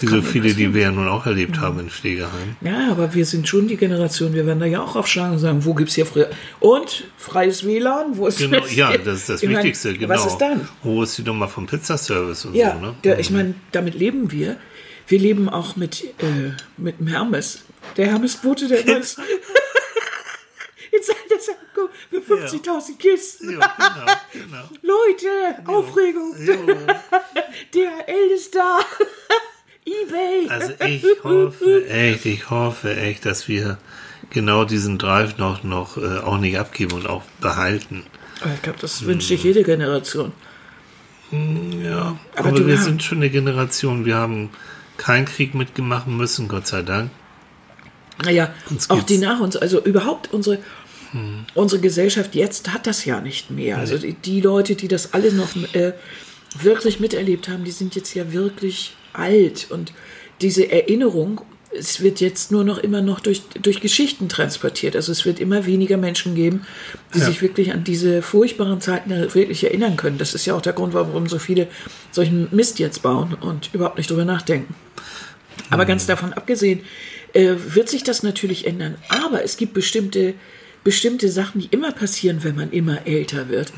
[0.00, 2.56] wie kann so viele, die wir ja nun auch erlebt haben in Pflegeheimen.
[2.60, 5.64] Ja, aber wir sind schon die Generation, wir werden da ja auch aufschlagen und sagen,
[5.64, 6.26] wo gibt's hier frei
[6.58, 8.16] und freies WLAN?
[8.16, 10.12] Wo ist Genau, ja, das ist das Ich meine, Wichtigste, genau.
[10.12, 10.68] Was ist dann?
[10.82, 12.94] Wo ist die Nummer vom Pizzaservice und Ja, so, ne?
[13.04, 14.56] der, ich meine, damit leben wir.
[15.06, 17.64] Wir leben auch mit, äh, mit dem Hermes.
[17.96, 19.18] Der Hermes bote, der immer ist.
[20.92, 21.02] Er,
[21.40, 23.58] sagt, guck, für 50.000 Kisten.
[23.60, 24.68] Ja, genau, genau.
[24.82, 25.28] Leute,
[25.66, 26.34] Aufregung.
[26.38, 26.54] Jo.
[27.74, 28.80] Der L ist da.
[29.84, 30.48] Ebay.
[30.48, 33.78] Also ich hoffe echt, ich hoffe echt, dass wir
[34.30, 38.04] genau diesen Drive noch, noch äh, auch nicht abgeben und auch behalten.
[38.54, 40.32] ich glaube, das wünscht sich jede Generation.
[41.32, 44.50] Ja, Aber aber, wir hast- sind schon eine Generation, wir haben
[44.96, 47.10] keinen Krieg mitgemachen müssen, Gott sei Dank.
[48.22, 48.52] Naja,
[48.88, 50.58] auch die nach uns, also überhaupt unsere,
[51.54, 53.78] unsere Gesellschaft jetzt hat das ja nicht mehr.
[53.78, 55.92] Also die, die Leute, die das alle noch äh,
[56.60, 59.92] wirklich miterlebt haben, die sind jetzt ja wirklich alt und
[60.40, 61.40] diese Erinnerung,
[61.72, 64.96] es wird jetzt nur noch immer noch durch, durch Geschichten transportiert.
[64.96, 66.66] Also es wird immer weniger Menschen geben,
[67.14, 67.26] die Ja.
[67.26, 70.18] sich wirklich an diese furchtbaren Zeiten wirklich erinnern können.
[70.18, 71.68] Das ist ja auch der Grund, warum so viele
[72.10, 74.74] solchen Mist jetzt bauen und überhaupt nicht drüber nachdenken.
[75.70, 76.80] Aber ganz davon abgesehen,
[77.34, 78.96] äh, wird sich das natürlich ändern.
[79.08, 80.34] Aber es gibt bestimmte,
[80.84, 83.72] bestimmte Sachen, die immer passieren, wenn man immer älter wird.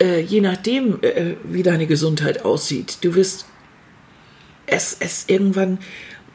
[0.00, 2.98] Äh, je nachdem, äh, wie deine Gesundheit aussieht.
[3.02, 3.46] Du wirst
[4.66, 5.78] es, es irgendwann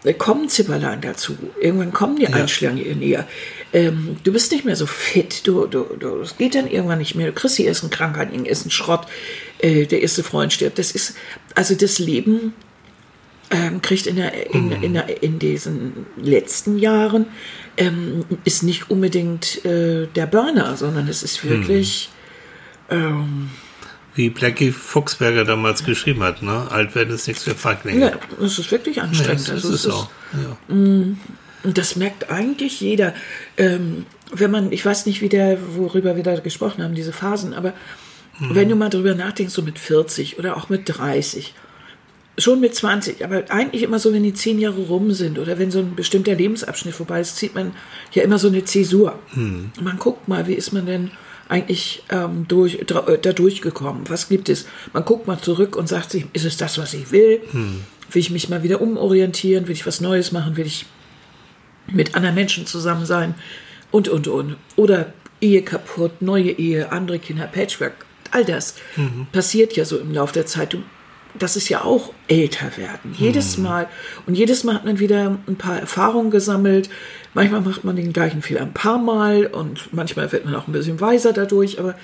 [0.03, 1.37] äh, kommen Zipperlein dazu.
[1.59, 3.27] Irgendwann kommen die Einschläge näher.
[3.73, 5.45] Ähm, du bist nicht mehr so fit.
[5.45, 7.27] Du, du, du, es geht dann irgendwann nicht mehr.
[7.27, 9.07] Du kriegst die ersten Krankheiten, die ersten Schrott.
[9.59, 10.79] Äh, der erste Freund stirbt.
[10.79, 11.15] Das ist,
[11.53, 12.53] also das Leben
[13.51, 17.25] ähm, kriegt in, der, in, in, der, in diesen letzten Jahren,
[17.79, 22.09] ähm, ist nicht unbedingt äh, der Burner, sondern es ist wirklich,
[22.91, 23.49] ähm,
[24.15, 26.67] Wie Blackie Fuchsberger damals geschrieben hat, ne?
[26.69, 28.11] Alt werden ist nichts für Feiglinge.
[28.11, 29.41] ja, es ist wirklich Ja, anstrengend.
[29.47, 30.09] das also ist es auch.
[30.33, 30.57] Ja.
[30.67, 31.17] Und
[31.63, 33.13] das merkt eigentlich jeder.
[33.57, 37.53] Ähm, wenn man, ich weiß nicht, wie der, worüber wir da gesprochen haben, diese Phasen,
[37.53, 37.73] aber
[38.39, 41.53] wenn du mal drüber nachdenkst, so mit 40 oder auch mit 30,
[42.39, 45.71] schon mit 20, aber eigentlich immer so, wenn die zehn Jahre rum sind oder wenn
[45.71, 47.73] so ein bestimmter Lebensabschnitt vorbei ist, zieht man
[48.13, 49.19] ja immer so eine Zäsur.
[49.81, 51.11] Man guckt mal, wie ist man denn
[51.47, 54.03] eigentlich ähm, durch, äh, da durchgekommen?
[54.07, 54.67] Was gibt es?
[54.93, 57.41] Man guckt mal zurück und sagt sich, ist es das, was ich will?
[58.11, 59.67] Will ich mich mal wieder umorientieren?
[59.67, 60.57] Will ich was Neues machen?
[60.57, 60.85] Will ich
[61.87, 63.35] mit anderen Menschen zusammen sein?
[63.91, 64.55] Und, und, und.
[64.75, 68.05] Oder Ehe kaputt, neue Ehe, andere Kinder, Patchwork.
[68.31, 68.75] All das
[69.31, 70.73] passiert ja so im Laufe der Zeit.
[70.73, 70.83] Du,
[71.37, 73.13] das ist ja auch älter werden.
[73.17, 73.87] Jedes Mal.
[74.25, 76.89] Und jedes Mal hat man wieder ein paar Erfahrungen gesammelt.
[77.33, 80.71] Manchmal macht man den gleichen Fehler ein paar Mal und manchmal wird man auch ein
[80.71, 81.79] bisschen weiser dadurch.
[81.79, 81.95] Aber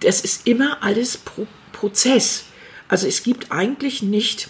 [0.00, 2.44] das ist immer alles Pro Prozess.
[2.88, 4.48] Also es gibt eigentlich nicht,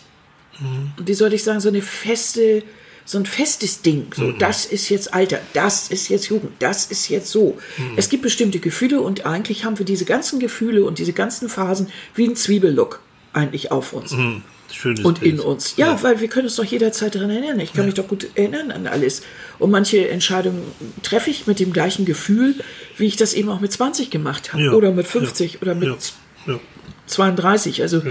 [1.03, 2.63] wie soll ich sagen, so eine feste,
[3.05, 4.13] so ein festes Ding.
[4.15, 7.59] So, das ist jetzt Alter, das ist jetzt Jugend, das ist jetzt so.
[7.97, 11.89] Es gibt bestimmte Gefühle und eigentlich haben wir diese ganzen Gefühle und diese ganzen Phasen
[12.15, 13.01] wie ein Zwiebellook
[13.33, 14.43] eigentlich auf uns Hm,
[14.73, 15.41] Schönes und in Bild.
[15.47, 15.75] uns.
[15.77, 17.61] Ja, weil wir können uns doch jederzeit daran erinnern.
[17.61, 19.23] Ich kann mich doch gut erinnern an alles.
[19.59, 20.63] Und manche Entscheidungen
[21.03, 22.55] treffe ich mit dem gleichen Gefühl,
[22.97, 24.63] wie ich das eben auch mit 20 gemacht habe.
[24.65, 25.89] Ja, Oder mit 50 ja, oder mit
[26.47, 26.61] ja, ja.
[27.07, 27.83] 32.
[27.83, 28.03] Also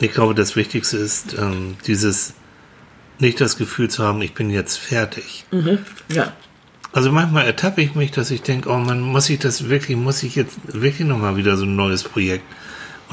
[0.00, 2.34] Ich glaube, das Wichtigste ist, ähm, dieses
[3.18, 5.44] nicht das Gefühl zu haben, ich bin jetzt fertig.
[6.12, 6.32] ja.
[6.92, 10.22] Also manchmal ertappe ich mich, dass ich denke, oh man, muss ich das wirklich, muss
[10.22, 12.44] ich jetzt wirklich nochmal wieder so ein neues Projekt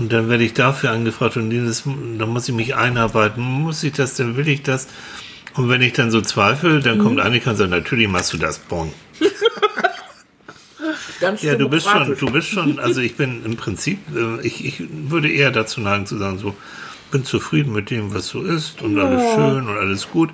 [0.02, 3.44] Und dann werde ich dafür angefragt und dieses, dann muss ich mich einarbeiten.
[3.44, 4.36] Muss ich das denn?
[4.36, 4.88] Will ich das?
[5.54, 8.58] Und wenn ich dann so zweifle, dann kommt Annika und sagt, natürlich machst du das,
[8.58, 8.92] Bon.
[11.20, 14.66] Ganz Ja, du bist schon, du bist schon, also ich bin im Prinzip, äh, ich,
[14.66, 16.56] ich würde eher dazu neigen zu sagen, so,
[17.12, 19.36] bin zufrieden mit dem, was so ist und alles Ja.
[19.36, 20.32] schön und alles gut.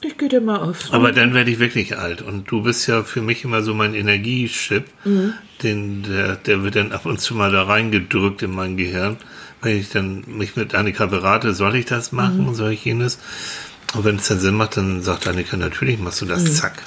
[0.00, 0.92] Ich gehe dir mal auf.
[0.92, 2.22] Aber dann werde ich wirklich alt.
[2.22, 4.84] Und du bist ja für mich immer so mein Energiechip.
[5.62, 9.16] Den, der, der wird dann ab und zu mal da reingedrückt in mein Gehirn.
[9.60, 13.18] Wenn ich dann mich mit Annika berate, soll ich das machen, soll ich jenes?
[13.94, 16.82] Und wenn es dann Sinn macht, dann sagt Annika, natürlich machst du das, zack.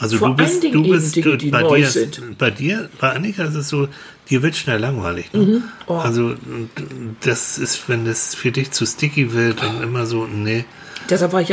[0.00, 2.38] Also Vor du bist, du bist, Dinge, du, die bei dir, sind.
[2.38, 3.86] bei dir, bei Annika ist es so,
[4.30, 5.30] dir wird schnell langweilig.
[5.34, 5.62] Ne?
[5.86, 5.96] Oh.
[5.96, 6.34] Also
[7.20, 10.64] das ist, wenn das für dich zu sticky wird und immer so, nee.
[11.10, 11.50] Deshalb war ich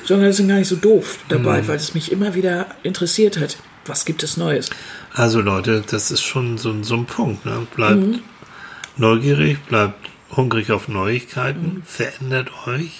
[0.00, 1.28] als Journalistin gar nicht so doof Mhm.
[1.28, 3.56] dabei, weil es mich immer wieder interessiert hat.
[3.86, 4.70] Was gibt es Neues?
[5.14, 7.44] Also Leute, das ist schon so, ein- so ein Punkt.
[7.46, 7.66] Ne?
[7.74, 8.20] Bleibt Mhm.
[8.96, 11.82] neugierig, bleibt hungrig auf Neuigkeiten, Mhm.
[11.84, 12.90] verändert euch.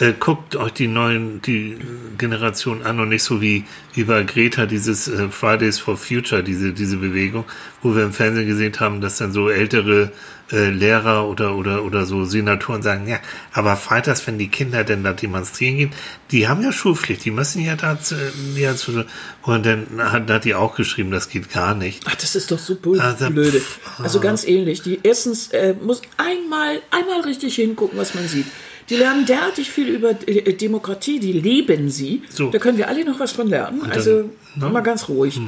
[0.00, 1.76] Äh, guckt euch die neuen, die
[2.18, 3.64] Generation an und nicht so wie,
[3.96, 7.44] bei Greta dieses äh, Fridays for Future, diese, diese Bewegung,
[7.80, 10.10] wo wir im Fernsehen gesehen haben, dass dann so ältere
[10.50, 13.20] äh, Lehrer oder, oder, oder so Senatoren sagen, ja,
[13.52, 15.90] aber freitags, wenn die Kinder denn da demonstrieren gehen,
[16.32, 18.16] die haben ja Schulpflicht, die müssen ja dazu,
[18.56, 19.04] ja, zu,
[19.42, 22.02] und dann hat, hat die auch geschrieben, das geht gar nicht.
[22.06, 23.00] Ach, das ist doch so blöd.
[23.00, 23.60] Also, blöde.
[23.60, 24.82] pff, Also ganz ähnlich.
[24.82, 28.46] Die erstens äh, muss einmal, einmal richtig hingucken, was man sieht.
[28.90, 32.22] Die lernen derartig viel über äh, Demokratie, die leben sie.
[32.28, 32.50] So.
[32.50, 33.80] Da können wir alle noch was von lernen.
[33.80, 34.68] dann, also ne?
[34.68, 35.40] mal ganz ruhig.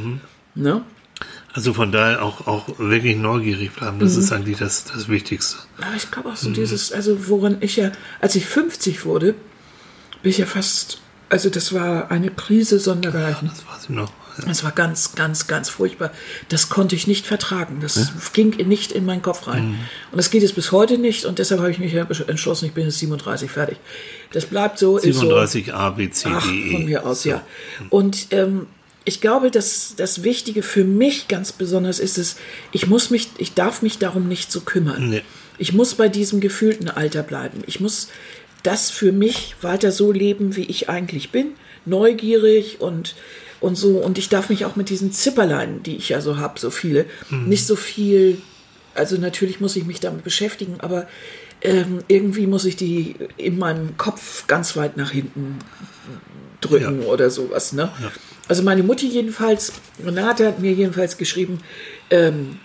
[0.55, 0.82] Ne?
[1.53, 4.20] Also von daher auch, auch wirklich neugierig bleiben, das Mhm.
[4.20, 5.57] ist eigentlich das, das Wichtigste.
[5.78, 6.34] Aber ich glaube Mhm.
[6.34, 9.34] auch so dieses, also woran ich ja, als ich 50 wurde,
[10.22, 13.49] bin ich ja fast, also das war eine Krise sondergleichen.
[13.49, 14.11] Das weiß ich noch.
[14.39, 14.45] Ja.
[14.47, 16.12] Das war ganz, ganz, ganz furchtbar.
[16.49, 17.78] Das konnte ich nicht vertragen.
[17.80, 19.68] Das ging nicht in meinen Kopf rein.
[19.68, 19.78] Mhm.
[20.12, 21.24] Und das geht es bis heute nicht.
[21.24, 23.78] Und deshalb habe ich mich ja entschlossen, ich bin jetzt 37 fertig.
[24.32, 24.99] Das bleibt so.
[24.99, 25.20] ist so.
[25.20, 26.72] 37 A, B, C, Ach, D, E.
[26.72, 27.43] von mir aus, ja.
[27.91, 28.66] Und ähm,
[29.05, 32.37] ich glaube, dass das Wichtige für mich ganz besonders ist es,
[32.72, 35.11] ich muss mich, ich darf mich darum nicht so kümmern.
[35.11, 35.22] Nee.
[35.59, 37.62] Ich muss bei diesem gefühlten Alter bleiben.
[37.66, 38.09] Ich muss
[38.62, 41.53] das für mich weiter so leben, wie ich eigentlich bin,
[41.84, 43.14] neugierig und
[43.61, 43.98] und so.
[43.98, 47.07] Und ich darf mich auch mit diesen Zipperlein, die ich ja so habe, so viele,
[47.30, 48.38] nicht so viel.
[48.94, 51.07] Also natürlich muss ich mich damit beschäftigen, aber
[51.62, 55.59] ähm, irgendwie muss ich die in meinem Kopf ganz weit nach hinten
[56.61, 57.09] drücken Ja.
[57.09, 57.72] oder sowas.
[57.72, 57.90] Ne?
[58.48, 59.72] Also meine Mutti jedenfalls,
[60.04, 61.61] Renate hat mir jedenfalls geschrieben,
[62.11, 62.59] ähm,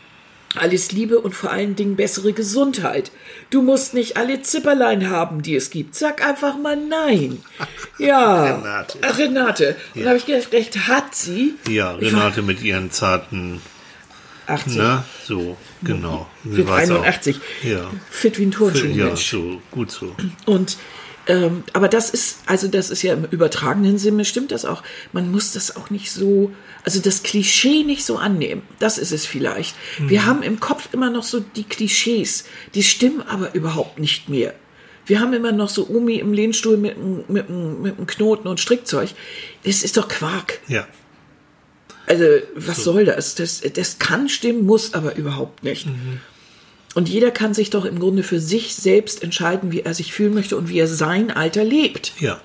[0.55, 3.11] alles Liebe und vor allen Dingen bessere Gesundheit.
[3.49, 5.95] Du musst nicht alle Zipperlein haben, die es gibt.
[5.95, 7.41] Sag einfach mal nein.
[7.97, 8.57] Ja.
[8.57, 8.97] Renate.
[9.03, 9.75] Ach, Renate.
[9.93, 11.53] Und da habe ich gedacht, recht hat sie.
[11.69, 13.61] Ja, Renate mit ihren zarten,
[14.47, 14.77] 80.
[14.77, 16.27] ne, so, genau.
[16.43, 16.71] Auch.
[16.71, 17.39] 81.
[17.61, 17.91] Ja.
[18.09, 18.87] Fit wie ein Turnschuh.
[18.87, 20.15] Ja, so, gut so.
[20.47, 20.77] Und
[21.31, 24.83] ähm, aber das ist, also das ist ja im übertragenen Sinne, stimmt das auch.
[25.13, 26.51] Man muss das auch nicht so,
[26.83, 28.63] also das Klischee nicht so annehmen.
[28.79, 29.75] Das ist es vielleicht.
[29.99, 34.53] Wir haben im Kopf immer noch so die Klischees, die stimmen aber überhaupt nicht mehr.
[35.05, 38.59] Wir haben immer noch so Omi im Lehnstuhl mit, einem- mit, mit einem Knoten und
[38.59, 39.09] Strickzeug.
[39.63, 40.59] Das ist doch Quark.
[40.67, 40.87] Ja,
[42.07, 42.25] Also,
[42.55, 43.35] was soll das?
[43.35, 43.61] das?
[43.73, 45.87] Das kann stimmen, muss aber überhaupt nicht.
[46.93, 50.33] Und jeder kann sich doch im Grunde für sich selbst entscheiden, wie er sich fühlen
[50.33, 52.13] möchte und wie er sein Alter lebt.
[52.19, 52.39] ja.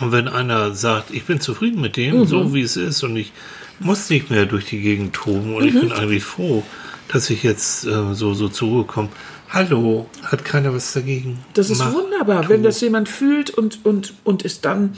[0.00, 2.26] Und wenn einer sagt, ich bin zufrieden mit dem, Mhm.
[2.26, 3.30] so wie es ist und ich
[3.78, 5.80] muss nicht mehr durch die Gegend toben und ich Mhm.
[5.80, 6.62] bin eigentlich froh,
[7.08, 9.10] dass ich jetzt äh, so, so zur Ruhe komme.
[9.50, 11.40] Hallo, hat keiner was dagegen?
[11.52, 12.48] Das ist Mach, wunderbar, tu.
[12.48, 14.96] wenn das jemand fühlt und, und, und ist dann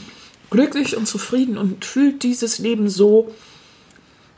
[0.51, 3.34] glücklich und zufrieden und fühlt dieses Leben so,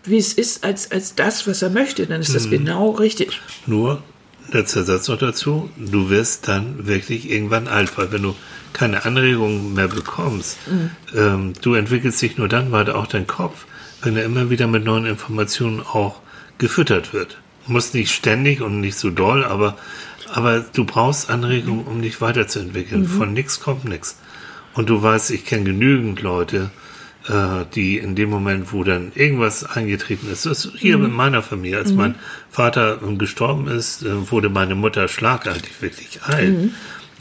[0.05, 2.35] wie es ist, als, als das, was er möchte, dann ist Mhm.
[2.35, 3.41] das genau richtig.
[3.67, 4.03] Nur,
[4.51, 8.35] letzter Satz noch dazu, du wirst dann wirklich irgendwann alt, weil wenn du
[8.73, 10.59] keine Anregungen mehr bekommst,
[11.15, 13.67] ähm, du entwickelst dich nur dann weiter, auch dein Kopf,
[14.03, 16.21] wenn er immer wieder mit neuen Informationen auch
[16.59, 17.39] gefüttert wird.
[17.67, 19.77] Muss nicht ständig und nicht so doll, aber,
[20.33, 23.07] aber du brauchst Anregungen, um dich weiterzuentwickeln.
[23.07, 24.19] Von nix kommt nix.
[24.75, 26.71] Und du weißt, ich kenne genügend Leute,
[27.75, 31.79] die in dem Moment, wo dann irgendwas eingetreten ist, das ist hier mit meiner Familie,
[31.79, 32.15] als mein
[32.51, 36.55] Vater gestorben ist, äh, wurde meine Mutter schlagartig wirklich alt.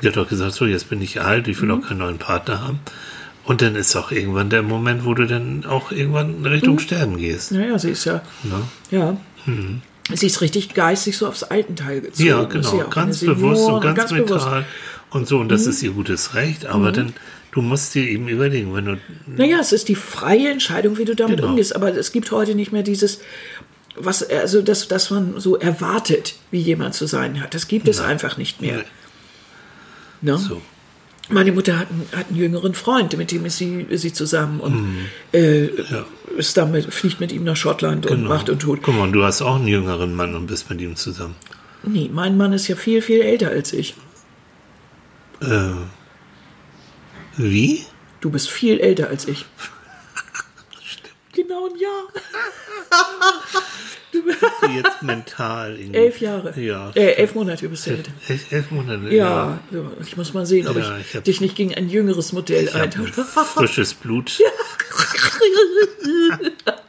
[0.01, 2.61] Die hat doch gesagt, so, jetzt bin ich alt, ich will auch keinen neuen Partner
[2.61, 2.79] haben.
[3.45, 7.17] Und dann ist auch irgendwann der Moment, wo du dann auch irgendwann in Richtung Sterben
[7.17, 7.51] gehst.
[7.51, 8.61] Naja, sie ist ja, Ne?
[8.91, 9.17] ja.
[10.13, 12.27] Sie ist richtig geistig so aufs Altenteil gezogen.
[12.27, 12.87] Ja, genau.
[12.89, 14.29] ganz bewusst und ganz, bewusst.
[14.29, 14.65] mental.
[15.11, 17.13] Und so, und das ist ihr gutes Recht, aber dann,
[17.55, 21.15] du musst dir eben überlegen, wenn du Naja, es ist die freie Entscheidung, wie du
[21.15, 21.49] damit Genau.
[21.49, 21.75] umgehst.
[21.75, 23.21] Aber es gibt heute nicht mehr dieses,
[23.95, 27.53] was, also das, dass man so erwartet, wie jemand zu sein hat.
[27.55, 28.83] Das gibt es einfach nicht mehr.
[30.21, 30.37] Ne?
[30.37, 30.61] So.
[31.29, 34.59] Meine Mutter hat einen, hat einen jüngeren Freund, mit dem ist sie, ist sie zusammen
[34.59, 34.97] und
[35.33, 36.05] äh, Ja.
[36.37, 38.29] ist damit, fliegt mit ihm nach Schottland und Genau.
[38.29, 38.83] macht und tut.
[38.83, 41.35] Guck mal, du hast auch einen jüngeren Mann und bist mit ihm zusammen.
[41.83, 43.95] Nee, mein Mann ist ja viel, viel älter als ich.
[45.41, 45.71] Äh,
[47.37, 47.85] wie?
[48.21, 49.45] Du bist viel älter als ich.
[51.33, 52.03] Genau ein Jahr.
[54.73, 55.77] Jetzt mental.
[55.77, 56.57] irgendwie- Elf Jahre.
[56.57, 56.91] Ja.
[56.95, 58.11] Äh, elf Monate bist du älter.
[58.29, 59.13] Elf, elf Monate.
[59.13, 62.31] Ja, so, ich muss mal sehen, ob Ja, ich, ich dich nicht gegen ein jüngeres
[62.31, 63.25] Modell eintausche.
[63.25, 64.39] frisches Blut.
[64.39, 64.47] Ja,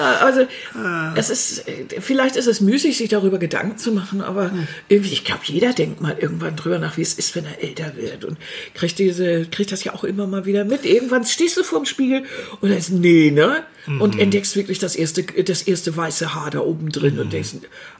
[0.00, 1.12] also Ah.
[1.16, 1.64] es ist,
[2.00, 4.66] vielleicht ist es müßig, sich darüber Gedanken zu machen, aber Hm.
[4.88, 7.92] irgendwie, ich glaube, jeder denkt mal irgendwann drüber nach, wie es ist, wenn er älter
[7.96, 8.38] wird und
[8.74, 10.84] kriegt diese, kriegt das ja auch immer mal wieder mit.
[10.84, 12.22] Irgendwann stehst du vorm Spiegel
[12.60, 13.64] und dann ist, nee, ne?
[13.86, 14.00] Mhm.
[14.00, 17.20] Und entdeckst wirklich das erste, das erste weiße Haar da oben drin Mhm.
[17.20, 17.50] und denkst,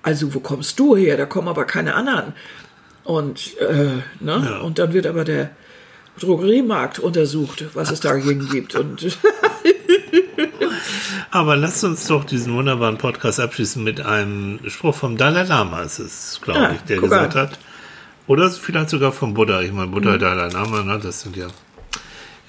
[0.03, 1.16] also wo kommst du her?
[1.16, 2.32] Da kommen aber keine anderen.
[3.05, 3.74] Und, äh,
[4.20, 4.43] ne?
[4.49, 4.59] Ja.
[4.61, 5.51] Und dann wird aber der
[6.20, 8.74] Drogeriemarkt untersucht, was es dagegen gibt.
[8.76, 9.03] Und
[11.35, 15.99] Aber lasst uns doch diesen wunderbaren Podcast abschließen mit einem Spruch vom Dalai Lama, ist
[15.99, 17.43] es, glaube Ah, ich, der gesagt an.
[17.49, 17.59] hat.
[18.26, 19.62] Oder vielleicht sogar vom Buddha.
[19.62, 19.93] Ich meine, Mhm.
[19.93, 21.47] Buddha, Dalai Lama, ne, das sind ja,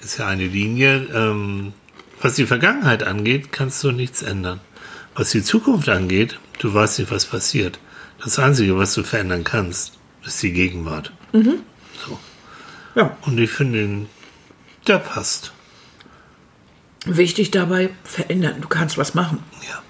[0.02, 1.06] ist ja eine Linie.
[1.14, 1.72] Ähm,
[2.20, 4.60] was die Vergangenheit angeht, kannst du nichts ändern.
[5.14, 7.78] Was die Zukunft angeht, du weißt nicht, was passiert.
[8.22, 9.94] Das Einzige, was du verändern kannst,
[10.26, 11.10] ist die Gegenwart.
[11.32, 12.18] So.
[12.94, 14.06] ja, Und ich finde
[14.86, 15.53] der passt.
[17.04, 18.56] Wichtig dabei, verändern.
[18.60, 19.38] Du kannst was machen.
[19.68, 19.82] Ja.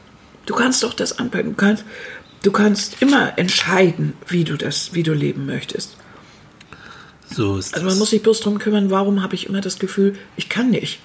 [0.46, 1.50] Du kannst doch das anpacken.
[1.50, 1.84] Du kannst,
[2.42, 5.96] du kannst immer entscheiden, wie du das, wie du leben möchtest.
[7.30, 7.98] So ist Also man das.
[7.98, 11.00] muss sich bloß darum kümmern, warum habe ich immer das Gefühl, ich kann nicht.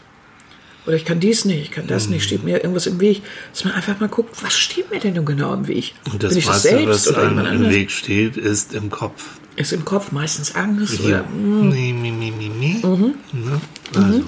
[0.86, 3.22] Oder ich kann dies nicht, ich kann das nicht, steht mir irgendwas im Weg.
[3.54, 5.94] Dass man einfach mal guckt, was steht mir denn nun genau im Weg?
[6.12, 7.74] Und das Bin ich das meiste, selbst was oder einem im anders?
[7.74, 9.24] Weg steht, ist im Kopf.
[9.56, 11.06] Ist im Kopf meistens Angst Ja.
[11.06, 11.70] oder Mhm.
[11.70, 12.82] Mi, mi, mi, mi, mi.
[12.82, 13.62] Ne?
[13.96, 14.24] Also.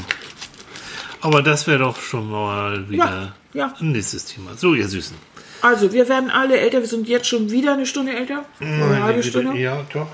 [1.22, 3.74] Aber das wäre doch schon mal wieder Ja, ja.
[3.80, 4.55] ein nächstes Thema.
[4.57, 5.15] So, ihr Süßen.
[5.61, 6.80] Also, wir werden alle älter.
[6.80, 8.45] Wir sind jetzt schon wieder eine Stunde älter.
[8.59, 9.57] Oder eine halbe Stunde.
[9.59, 10.07] Ja, doch.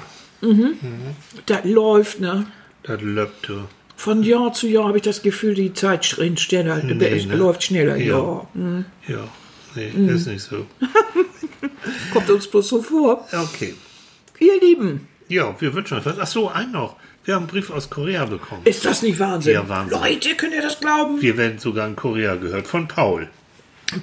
[1.45, 2.45] Das läuft, ne?
[2.84, 3.51] Das läuft.
[3.95, 6.93] Von Jahr zu Jahr habe ich das Gefühl, die Zeit schneller, Nee,
[7.26, 7.36] ne?
[7.36, 7.95] läuft schneller.
[7.95, 8.18] Ja.
[8.20, 8.47] Ja.
[8.53, 8.86] Mhm.
[9.08, 9.28] Ja.
[9.76, 10.66] Nee, ist nicht so.
[12.14, 13.28] Kommt uns bloß so vor.
[13.32, 13.74] Okay.
[14.39, 16.20] Ihr Lieben, Ja, wir wünschen uns was.
[16.20, 16.95] Ach so, einen noch.
[17.28, 18.61] Wir haben einen Brief aus Korea bekommen.
[18.63, 19.53] ist das nicht Wahnsinn?
[19.53, 19.99] Ja, Wahnsinn.
[19.99, 21.21] Leute, könnt ihr das glauben?
[21.21, 22.67] Wir werden sogar in Korea gehört.
[22.67, 23.28] Von Paul.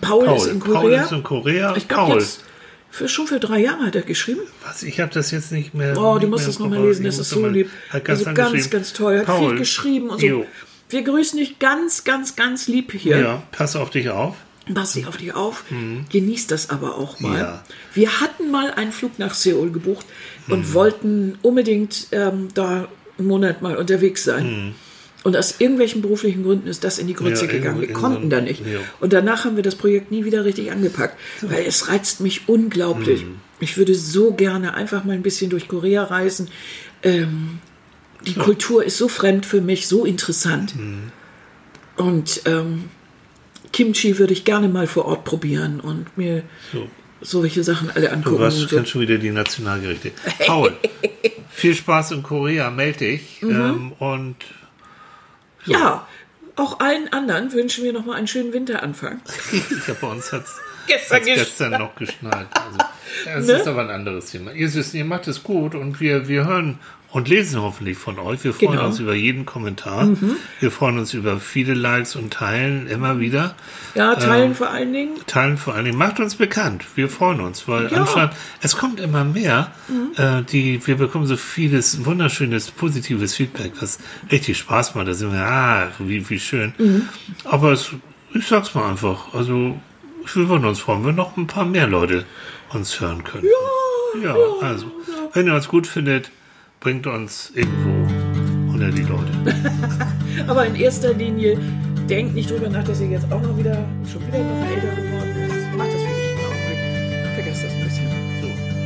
[0.03, 0.37] Paul, Paul.
[0.37, 1.05] ist in Paul Korea.
[1.05, 1.75] ist in Korea.
[1.75, 2.20] ich glaube Paul.
[2.20, 2.45] jetzt
[2.91, 4.43] für, schon für drei Jahre hat er geschrieben.
[4.62, 4.83] Was?
[4.83, 5.97] Ich habe das jetzt nicht mehr.
[5.99, 7.70] Oh, du musst es nochmal lesen, das ist so lieb.
[7.89, 9.20] Hat ganz also ganz, ganz toll.
[9.20, 9.49] Hat Paul.
[9.53, 10.27] viel geschrieben und so.
[10.27, 10.47] Jo.
[10.91, 13.18] Wir grüßen dich ganz, ganz, ganz lieb hier.
[13.18, 14.37] Ja, pass auf dich auf.
[14.75, 15.64] Pass dich auf dich auf.
[16.12, 17.31] Genieß das aber auch mal.
[17.31, 17.39] Mhm.
[17.39, 17.64] Ja.
[17.95, 20.05] Wir hatten mal einen Flug nach Seoul gebucht
[20.49, 20.75] und Mhm.
[20.75, 22.87] wollten unbedingt ähm, da
[23.19, 24.75] einen Monat mal unterwegs sein.
[25.25, 27.47] Und aus irgendwelchen beruflichen Gründen ist das in die Grütze.
[27.47, 27.81] Ja, gegangen.
[27.81, 28.61] Wir konnten da nicht.
[28.67, 28.81] ja.
[29.01, 33.25] Und danach haben wir das Projekt nie wieder richtig angepackt, weil es reizt mich unglaublich.
[33.25, 33.37] Mhm.
[33.59, 36.49] Ich würde so gerne einfach mal ein bisschen durch Korea reisen.
[37.03, 37.59] Ähm,
[38.27, 40.77] die Kultur ist so fremd für mich, so interessant.
[40.77, 41.12] Mhm.
[41.97, 42.85] Und ähm,
[43.73, 46.43] Kimchi würde ich gerne mal vor Ort probieren und mir
[46.73, 46.89] So.
[47.25, 48.39] Solche Sachen alle Du angucken.
[48.39, 48.85] warst, und so.
[48.85, 50.12] schon wieder die Nationalgerichte.
[50.47, 50.77] Paul,
[51.51, 53.43] viel Spaß in Korea, melde dich.
[53.43, 53.51] Mhm.
[53.51, 54.37] Ähm, und
[55.66, 56.07] Ja,
[56.57, 59.20] auch allen anderen wünschen wir noch mal einen schönen Winteranfang.
[59.53, 60.55] ich hab bei uns hat es
[60.87, 62.47] Gestern gestern noch geschnallt.
[62.55, 62.79] Also,
[63.25, 63.53] das Ne?
[63.55, 64.53] ist aber ein anderes Thema.
[64.53, 66.79] Ihr ihr macht es gut und wir, wir hören
[67.15, 68.43] und lesen hoffentlich von euch.
[68.43, 68.83] Wir freuen Genau.
[68.83, 68.89] Mhm.
[68.89, 70.09] uns über jeden Kommentar.
[70.59, 73.55] Wir freuen uns über viele Likes und Teilen immer wieder.
[73.95, 75.15] Ja, teilen Ähm, vor allen Dingen.
[75.29, 75.97] Teilen vor allen Dingen.
[75.97, 76.85] Macht uns bekannt.
[76.97, 77.91] Wir freuen uns, weil Ja.
[77.91, 77.97] Mhm.
[77.99, 79.71] anscheinend, es kommt immer mehr.
[80.17, 83.99] Äh, die, wir bekommen so vieles wunderschönes, positives Feedback, was
[84.33, 85.07] richtig Spaß macht.
[85.07, 86.75] Da sind wir, ah, wie, wie schön.
[86.79, 87.09] Mhm.
[87.45, 87.91] Aber es,
[88.35, 89.79] ich sag's mal einfach, also
[90.35, 92.25] wir würden uns freuen, wenn noch ein paar mehr Leute
[92.71, 93.47] uns hören können.
[94.21, 94.91] Ja, ja, also,
[95.33, 96.33] wenn ihr uns gut findet,
[96.85, 99.32] bringt uns irgendwo unter die Leute.
[100.47, 101.59] Aber in erster Linie
[102.11, 105.35] denkt nicht drüber nach, dass ihr jetzt auch noch wieder, schon wieder noch älter geworden
[105.47, 105.78] ist.
[105.78, 107.35] Macht das wirklich einen Augenblick.
[107.35, 108.09] Vergesst das ein bisschen.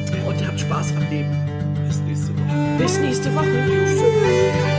[0.07, 1.36] So, Und habt Spaß am Leben.
[1.88, 2.78] bis nächste Woche.
[2.78, 3.64] Bis nächste Woche.
[3.66, 4.78] Tschüss.